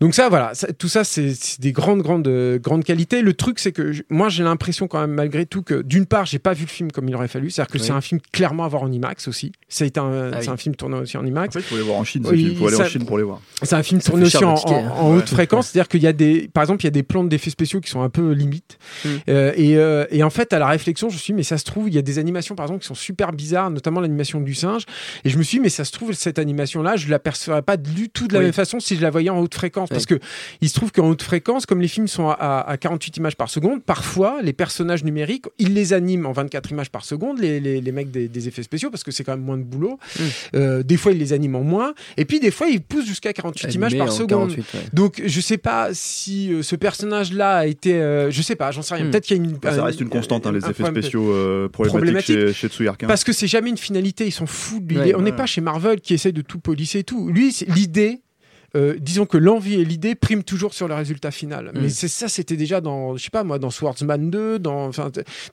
Donc 0.00 0.14
ça, 0.14 0.28
voilà, 0.28 0.54
ça- 0.54 0.72
tout 0.72 0.88
ça, 0.88 1.04
c'est 1.04 1.32
des 1.60 1.72
grandes, 1.72 2.02
grandes, 2.02 2.26
euh, 2.28 2.58
grandes 2.58 2.84
qualités. 2.84 3.20
Le 3.22 3.34
truc, 3.34 3.58
c'est 3.58 3.72
que 3.72 3.92
je- 3.92 4.02
moi, 4.10 4.28
j'ai 4.28 4.42
l'impression 4.42 4.88
quand 4.88 5.00
même, 5.00 5.12
malgré 5.12 5.46
tout, 5.46 5.62
que 5.62 5.82
d'une 5.82 6.06
part, 6.06 6.26
j'ai 6.26 6.38
pas 6.38 6.52
vu 6.52 6.64
le 6.64 6.68
film 6.70 6.90
comme 6.92 7.08
il 7.08 7.14
aurait 7.14 7.28
fallu, 7.28 7.50
c'est-à-dire 7.50 7.72
que 7.72 7.78
Oui. 7.78 7.84
c'est 7.84 7.92
un 7.92 8.00
film 8.00 8.20
clairement 8.32 8.64
à 8.64 8.68
voir 8.68 8.82
en 8.82 8.90
IMAX 8.92 9.28
aussi. 9.28 9.46
Un, 9.46 10.30
Ah 10.32 10.38
c'est 10.40 10.48
oui. 10.48 10.48
un 10.48 10.56
film 10.56 10.74
tourné 10.74 10.96
aussi 10.98 11.16
en 11.16 11.20
En 11.22 11.26
IMAX. 11.26 11.54
fait, 11.54 11.60
il 11.60 11.62
faut 11.64 11.76
les 11.76 11.82
voir 11.82 11.96
en 11.98 12.04
Chine. 12.04 12.24
Oui, 12.30 12.42
Il 12.50 12.56
faut 12.56 12.66
aller 12.66 12.76
ça- 12.76 12.84
en 12.84 12.88
Chine 12.88 13.04
pour 13.04 13.18
les 13.18 13.24
voir. 13.24 13.40
C'est 13.62 13.74
un 13.76 13.82
film 13.82 14.00
tourné 14.00 14.24
aussi 14.26 14.36
en, 14.44 14.54
en- 14.54 14.56
hein. 14.74 14.90
en 14.96 15.10
Ouais. 15.12 15.18
haute 15.18 15.28
fréquence, 15.28 15.68
c'est-à-dire 15.68 15.88
qu'il 15.88 16.02
y 16.02 16.06
a 16.06 16.12
des, 16.12 16.48
par 16.52 16.62
exemple, 16.62 16.82
il 16.82 16.86
y 16.86 16.88
a 16.88 16.90
des 16.92 17.02
plans 17.02 17.24
d'effets 17.24 17.50
spéciaux 17.50 17.80
qui 17.80 17.90
sont 17.90 18.02
un 18.02 18.10
peu 18.10 18.32
limites. 18.32 18.78
Mm. 19.04 19.08
Euh, 19.28 19.52
et, 19.56 19.76
euh, 19.76 20.06
et 20.10 20.22
en 20.22 20.30
fait, 20.30 20.52
à 20.52 20.58
la 20.58 20.66
réflexion, 20.66 21.08
je 21.08 21.14
me 21.14 21.18
suis 21.18 21.32
dit, 21.32 21.36
mais 21.36 21.42
ça 21.42 21.56
se 21.58 21.64
trouve, 21.64 21.88
il 21.88 21.94
y 21.94 21.98
a 21.98 22.02
des 22.02 22.18
animations, 22.18 22.54
par 22.54 22.66
exemple, 22.66 22.80
qui 22.82 22.88
sont 22.88 22.94
super 22.94 23.32
bizarres, 23.32 23.70
notamment 23.70 24.00
l'animation 24.00 24.40
du 24.40 24.54
singe. 24.54 24.82
Et 25.24 25.30
je 25.30 25.38
me 25.38 25.42
suis 25.42 25.58
dit, 25.58 25.62
mais 25.62 25.68
ça 25.68 25.84
se 25.84 25.92
trouve, 25.92 26.12
cette 26.12 26.38
animation-là, 26.38 26.96
je 26.96 27.08
l'apercevrais 27.08 27.62
pas 27.62 27.76
du 27.76 28.08
tout 28.08 28.26
de 28.28 28.32
la 28.32 28.40
Oui. 28.40 28.46
même 28.46 28.52
façon 28.54 28.80
si 28.80 28.96
je 28.96 29.02
la 29.02 29.10
voyais 29.10 29.30
en 29.30 29.38
haute 29.38 29.54
fréquence. 29.54 29.88
Parce 29.88 30.06
que 30.06 30.18
il 30.60 30.68
se 30.68 30.74
trouve 30.74 30.90
qu'en 30.92 31.08
haute 31.08 31.22
fréquence, 31.22 31.66
comme 31.66 31.80
les 31.80 31.88
films 31.88 32.08
sont 32.08 32.28
à, 32.28 32.32
à- 32.34 32.70
à 32.70 32.76
48 32.76 33.16
images 33.18 33.36
par 33.36 33.48
seconde, 33.50 33.82
parfois, 34.00 34.40
les 34.42 34.52
personnages 34.52 35.04
numériques, 35.04 35.44
ils 35.58 35.74
les 35.74 35.92
animent 35.92 36.26
en 36.26 36.32
24 36.32 36.70
images 36.70 36.90
par 36.90 37.04
seconde, 37.04 37.38
les, 37.38 37.60
les, 37.60 37.80
les 37.80 37.92
mecs 37.92 38.10
des, 38.10 38.28
des 38.28 38.48
effets 38.48 38.62
spéciaux, 38.62 38.90
parce 38.90 39.04
que 39.04 39.10
c'est 39.10 39.24
quand 39.24 39.32
même 39.36 39.44
moins 39.44 39.58
de 39.58 39.62
boulot. 39.62 39.98
Mm. 40.18 40.22
Euh, 40.56 40.82
des 40.82 40.96
fois, 40.96 41.12
ils 41.12 41.18
les 41.18 41.32
animent 41.32 41.56
en 41.56 41.62
moins. 41.64 41.94
Et 42.16 42.24
puis, 42.24 42.40
des 42.40 42.50
fois, 42.50 42.68
ils 42.68 42.80
poussent 42.80 43.06
jusqu'à 43.06 43.32
48 43.32 43.74
images 43.74 43.96
par 43.98 44.10
seconde. 44.12 44.48
48, 44.56 44.66
ouais. 44.74 44.80
Donc, 44.92 45.22
je 45.24 45.40
sais 45.40 45.58
pas 45.58 45.90
si 45.92 46.52
euh, 46.52 46.62
ce 46.62 46.76
personnage-là 46.76 47.56
a 47.58 47.66
été. 47.66 47.94
euh, 47.94 48.30
je 48.30 48.40
sais 48.42 48.56
pas, 48.56 48.70
j'en 48.70 48.82
sais 48.82 48.94
rien. 48.94 49.04
Hmm. 49.04 49.10
Peut-être 49.10 49.24
qu'il 49.24 49.36
y 49.36 49.40
a 49.40 49.42
une. 49.44 49.58
Ça 49.62 49.82
un- 49.82 49.84
reste 49.84 50.00
une 50.00 50.08
constante, 50.08 50.46
hein, 50.46 50.50
un 50.50 50.52
les 50.52 50.66
effets 50.70 50.86
spéciaux 50.86 51.30
euh, 51.32 51.68
problématiques 51.68 51.98
Problématique. 52.26 52.36
chez, 52.36 52.52
chez 52.54 52.68
Tsuyark. 52.68 53.02
hein. 53.04 53.06
Parce 53.06 53.24
que 53.24 53.32
c'est 53.32 53.46
jamais 53.48 53.70
une 53.70 53.76
finalité, 53.76 54.26
ils 54.26 54.32
s'en 54.32 54.46
foutent. 54.46 54.86
de 54.86 54.94
Ouais, 54.96 55.04
l'idée. 55.04 55.14
on 55.14 55.20
n'est 55.22 55.30
ouais. 55.30 55.36
pas 55.36 55.46
chez 55.46 55.60
Marvel 55.60 56.00
qui 56.00 56.14
essaye 56.14 56.32
de 56.32 56.42
tout 56.42 56.58
polisser 56.58 57.00
et 57.00 57.04
tout. 57.04 57.28
Lui, 57.28 57.52
c'est 57.52 57.68
l'idée. 57.68 58.20
Euh, 58.76 58.96
disons 59.00 59.26
que 59.26 59.36
l'envie 59.38 59.74
et 59.74 59.84
l'idée 59.84 60.14
priment 60.14 60.42
toujours 60.42 60.74
sur 60.74 60.86
le 60.88 60.94
résultat 60.94 61.30
final. 61.30 61.72
Mm. 61.74 61.80
Mais 61.82 61.88
c'est 61.88 62.08
ça, 62.08 62.28
c'était 62.28 62.56
déjà 62.56 62.80
dans, 62.80 63.16
je 63.16 63.24
sais 63.24 63.30
pas 63.30 63.44
moi, 63.44 63.58
dans 63.58 63.70
Swordsman 63.70 64.30
2, 64.30 64.58
dans, 64.58 64.90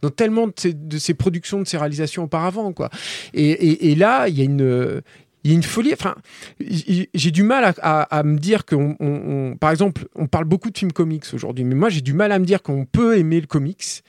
dans 0.02 0.10
tellement 0.10 0.48
de 0.48 0.54
ces, 0.56 0.74
de 0.74 0.98
ces 0.98 1.14
productions, 1.14 1.60
de 1.62 1.68
ces 1.68 1.78
réalisations 1.78 2.24
auparavant, 2.24 2.74
quoi. 2.74 2.90
Et, 3.34 3.50
et- 3.50 3.92
et 3.92 3.96
là, 3.96 4.28
il 4.28 4.38
y 4.38 4.42
a 4.42 4.46
une, 4.46 5.02
il 5.44 5.52
y 5.52 5.54
a 5.54 5.56
une 5.56 5.64
folie. 5.64 5.94
Enfin, 5.94 6.16
j'ai 6.62 7.32
du 7.32 7.44
mal 7.44 7.64
à, 7.64 7.74
à- 7.82 8.18
à 8.20 8.24
me 8.24 8.38
dire 8.38 8.66
qu'on, 8.66 8.96
on- 9.00 9.06
on- 9.52 9.56
par 9.56 9.72
exemple, 9.72 10.06
on 10.16 10.28
parle 10.28 10.46
beaucoup 10.46 10.70
de 10.70 10.78
films 10.78 10.92
comics 10.92 11.26
aujourd'hui, 11.34 11.64
mais 11.64 11.76
moi, 11.76 11.90
j'ai 11.90 12.02
du 12.02 12.14
mal 12.14 12.32
à 12.32 12.40
me 12.40 12.46
dire 12.46 12.62
qu'on 12.62 12.86
peut 12.86 13.18
aimer 13.18 13.40
le 13.40 13.48
comics 13.48 14.04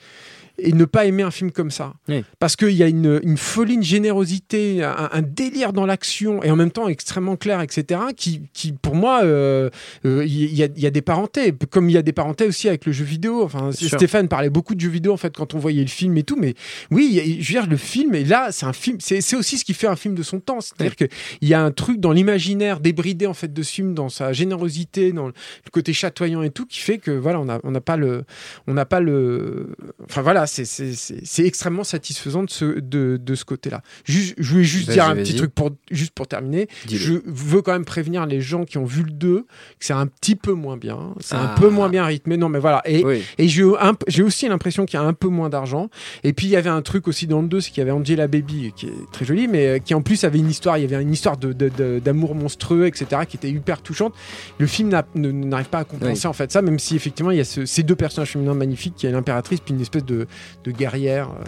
et 0.61 0.73
ne 0.73 0.85
pas 0.85 1.05
aimer 1.05 1.23
un 1.23 1.31
film 1.31 1.51
comme 1.51 1.71
ça. 1.71 1.93
Oui. 2.07 2.23
Parce 2.39 2.55
qu'il 2.55 2.71
y 2.71 2.83
a 2.83 2.87
une, 2.87 3.19
une 3.23 3.37
folie, 3.37 3.75
une 3.75 3.83
générosité, 3.83 4.83
un, 4.83 5.09
un 5.11 5.21
délire 5.21 5.73
dans 5.73 5.85
l'action 5.85 6.41
et 6.43 6.51
en 6.51 6.55
même 6.55 6.71
temps 6.71 6.87
extrêmement 6.87 7.35
clair, 7.35 7.61
etc. 7.61 8.01
qui, 8.15 8.41
qui 8.53 8.71
pour 8.71 8.95
moi, 8.95 9.21
euh, 9.23 9.69
euh, 10.05 10.23
il 10.25 10.53
y, 10.55 10.63
a, 10.63 10.67
il 10.75 10.81
y 10.81 10.87
a 10.87 10.91
des 10.91 11.01
parentés. 11.01 11.53
Comme 11.69 11.89
il 11.89 11.93
y 11.93 11.97
a 11.97 12.01
des 12.01 12.13
parentés 12.13 12.45
aussi 12.45 12.67
avec 12.67 12.85
le 12.85 12.91
jeu 12.91 13.05
vidéo. 13.05 13.43
Enfin. 13.43 13.71
Stéphane 13.71 14.27
parlait 14.27 14.49
beaucoup 14.49 14.75
de 14.75 14.79
jeux 14.81 14.89
vidéo 14.89 15.13
en 15.13 15.17
fait 15.17 15.35
quand 15.35 15.53
on 15.53 15.59
voyait 15.59 15.81
le 15.81 15.87
film 15.87 16.17
et 16.17 16.23
tout. 16.23 16.37
Mais 16.39 16.53
oui, 16.91 17.09
il 17.11 17.19
a- 17.19 17.23
je 17.23 17.53
veux 17.53 17.59
dire, 17.61 17.69
le 17.69 17.77
film, 17.77 18.15
et 18.15 18.23
là, 18.23 18.51
c'est 18.51 18.65
un 18.65 18.73
film, 18.73 18.97
c'est 18.99 19.35
aussi 19.35 19.57
ce 19.57 19.65
qui 19.65 19.73
fait 19.73 19.87
un 19.87 19.95
film 19.95 20.15
de 20.15 20.23
son 20.23 20.39
temps. 20.39 20.61
C'est-à-dire 20.61 20.95
qu'il 20.95 21.09
y 21.41 21.53
a 21.53 21.61
un 21.61 21.71
truc 21.71 21.99
dans 21.99 22.11
l'imaginaire 22.11 22.79
débridé 22.79 23.25
en 23.27 23.33
fait 23.33 23.53
de 23.53 23.63
ce 23.63 23.71
film, 23.71 23.93
dans 23.93 24.09
sa 24.09 24.33
générosité, 24.33 25.11
dans 25.11 25.27
le 25.27 25.33
côté 25.71 25.93
chatoyant 25.93 26.41
et 26.43 26.49
tout, 26.49 26.65
qui 26.65 26.79
fait 26.79 26.97
que 26.97 27.11
voilà, 27.11 27.39
on 27.39 27.45
n'a 27.45 27.59
on 27.63 27.71
n'a 27.71 27.81
pas 27.81 27.97
le, 27.97 28.23
on 28.67 28.73
n'a 28.73 28.85
pas 28.85 28.99
le, 28.99 29.69
enfin 30.05 30.21
voilà, 30.21 30.47
c'est 30.49 31.45
extrêmement 31.45 31.83
satisfaisant 31.83 32.43
de 32.43 32.49
ce 32.49 32.79
de, 32.79 33.19
de 33.21 33.35
ce 33.35 33.45
côté-là. 33.45 33.81
Je 34.05 34.33
voulais 34.39 34.63
juste 34.63 34.89
dire 34.91 35.05
un 35.05 35.15
petit 35.15 35.35
truc 35.35 35.53
pour 35.53 35.71
juste 35.91 36.11
pour 36.11 36.27
terminer. 36.27 36.67
Je 36.91 37.13
veux 37.25 37.61
quand 37.61 37.73
même 37.73 37.85
prévenir 37.85 38.25
les 38.25 38.41
gens 38.41 38.65
qui 38.65 38.77
ont 38.77 38.85
vu 38.85 39.03
le 39.03 39.11
2 39.11 39.39
que 39.41 39.45
c'est 39.79 39.93
un 39.93 40.07
petit 40.07 40.35
peu 40.35 40.53
moins 40.53 40.77
bien, 40.77 41.13
c'est 41.19 41.35
Ah. 41.35 41.53
un 41.53 41.59
peu 41.59 41.69
moins 41.69 41.89
bien 41.89 42.05
rythmé. 42.05 42.37
Non 42.37 42.49
mais 42.49 42.59
voilà. 42.59 42.81
Et 42.85 43.03
Oui. 43.03 43.23
et 43.37 43.47
j'ai 43.47 44.23
aussi 44.23 44.47
l'impression 44.47 44.85
qu'il 44.85 44.99
y 44.99 45.03
a 45.03 45.05
un 45.05 45.13
peu 45.13 45.27
moins 45.27 45.49
d'argent. 45.49 45.89
Et 46.23 46.33
puis 46.33 46.47
il 46.47 46.51
y 46.51 46.55
avait 46.55 46.69
un 46.69 46.81
truc 46.81 47.07
aussi 47.07 47.27
dans 47.27 47.41
le 47.41 47.47
2, 47.47 47.61
c'est 47.61 47.69
qu'il 47.71 47.79
y 47.79 47.81
avait 47.81 47.91
Angela 47.91 48.27
Baby, 48.27 48.71
qui 48.75 48.87
est 48.87 49.11
très 49.11 49.25
jolie, 49.25 49.47
mais 49.47 49.67
euh, 49.67 49.79
qui 49.79 49.93
en 49.93 50.01
plus 50.01 50.23
avait 50.23 50.39
une 50.39 50.49
histoire, 50.49 50.77
il 50.77 50.81
y 50.89 50.93
avait 50.93 51.01
une 51.01 51.13
histoire 51.13 51.37
de- 51.37 51.53
de- 51.53 51.69
de- 51.69 51.99
d'amour 52.03 52.35
monstrueux, 52.35 52.87
etc., 52.87 53.21
qui 53.27 53.37
était 53.37 53.49
hyper 53.49 53.81
touchante. 53.81 54.13
Le 54.57 54.67
film 54.67 54.89
n'arrive 55.15 55.69
pas 55.69 55.79
à 55.79 55.83
compenser 55.83 56.27
en 56.27 56.33
fait 56.33 56.51
ça, 56.51 56.61
même 56.61 56.79
si 56.79 56.95
effectivement 56.95 57.31
il 57.31 57.37
y 57.37 57.41
a 57.41 57.45
ce- 57.45 57.65
ces 57.65 57.83
deux 57.83 57.95
personnages 57.95 58.31
féminins 58.31 58.53
magnifiques, 58.53 58.95
qui 58.95 59.05
est 59.07 59.11
l'impératrice, 59.11 59.59
puis 59.59 59.73
une 59.73 59.81
espèce 59.81 60.05
de, 60.05 60.27
de 60.63 60.71
guerrière. 60.71 61.29
euh, 61.29 61.43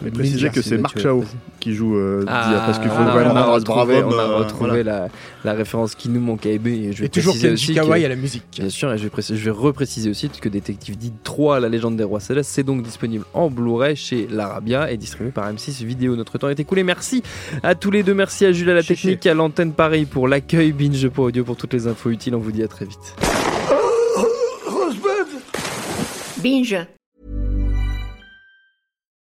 Mais 0.00 0.12
préciser 0.12 0.48
que 0.50 0.62
c'est 0.62 0.78
Marc 0.78 0.98
Chao 1.00 1.24
qui 1.58 1.74
joue 1.74 1.96
euh, 1.96 2.24
Ah, 2.28 2.46
Dia, 2.48 2.58
parce 2.60 2.78
qu'il 2.78 2.88
faut 2.88 3.02
on 3.02 3.06
a- 3.08 3.10
vraiment 3.10 3.30
on 3.32 3.34
on 3.34 3.38
a 3.40 3.50
euh, 3.50 4.36
retrouvé 4.36 4.68
voilà. 4.70 4.82
la, 4.84 5.08
la 5.44 5.52
référence 5.54 5.96
qui 5.96 6.08
nous 6.08 6.20
manque 6.20 6.46
à 6.46 6.50
aimer. 6.50 6.70
Et 6.70 6.92
je 6.92 7.00
vais 7.00 7.06
Et 7.06 7.08
toujours 7.08 7.34
Kenji 7.36 7.74
Kawai 7.74 8.04
à 8.04 8.08
la 8.08 8.14
musique. 8.14 8.44
Bien 8.56 8.68
sûr, 8.70 8.92
et 8.92 8.96
je 8.98 9.02
vais, 9.02 9.10
préciser- 9.10 9.36
je 9.36 9.44
vais 9.44 9.50
repréciser 9.50 10.08
aussi 10.08 10.28
que 10.28 10.48
Détective 10.48 10.96
Did 10.96 11.14
3, 11.24 11.58
La 11.58 11.68
légende 11.68 11.96
des 11.96 12.04
rois 12.04 12.20
célestes, 12.20 12.50
c'est 12.52 12.62
donc 12.62 12.84
disponible 12.84 13.24
en 13.34 13.50
Blu-ray 13.50 13.96
chez 13.96 14.28
l'Arabia 14.30 14.88
et 14.92 14.96
distribué 14.96 15.32
par 15.32 15.52
M6 15.52 15.82
Vidéo. 15.84 16.14
Notre 16.14 16.38
temps 16.38 16.48
est 16.48 16.60
écoulé. 16.60 16.84
Merci 16.84 17.24
à 17.64 17.74
tous 17.74 17.90
les 17.90 18.04
deux. 18.04 18.14
Merci 18.14 18.44
à 18.46 18.52
Jules 18.52 18.70
à 18.70 18.74
la 18.74 18.82
Chiché. 18.82 18.94
technique, 18.94 19.26
à 19.26 19.34
l'antenne 19.34 19.72
Paris 19.72 20.04
pour 20.04 20.28
l'accueil, 20.28 20.70
Binge 20.70 21.08
pour 21.08 21.24
audio 21.24 21.42
pour 21.42 21.56
toutes 21.56 21.72
les 21.74 21.88
infos 21.88 22.10
utiles. 22.10 22.36
On 22.36 22.38
vous 22.38 22.52
dit 22.52 22.62
à 22.62 22.68
très 22.68 22.84
vite. 22.84 23.16
Binge. 26.40 26.86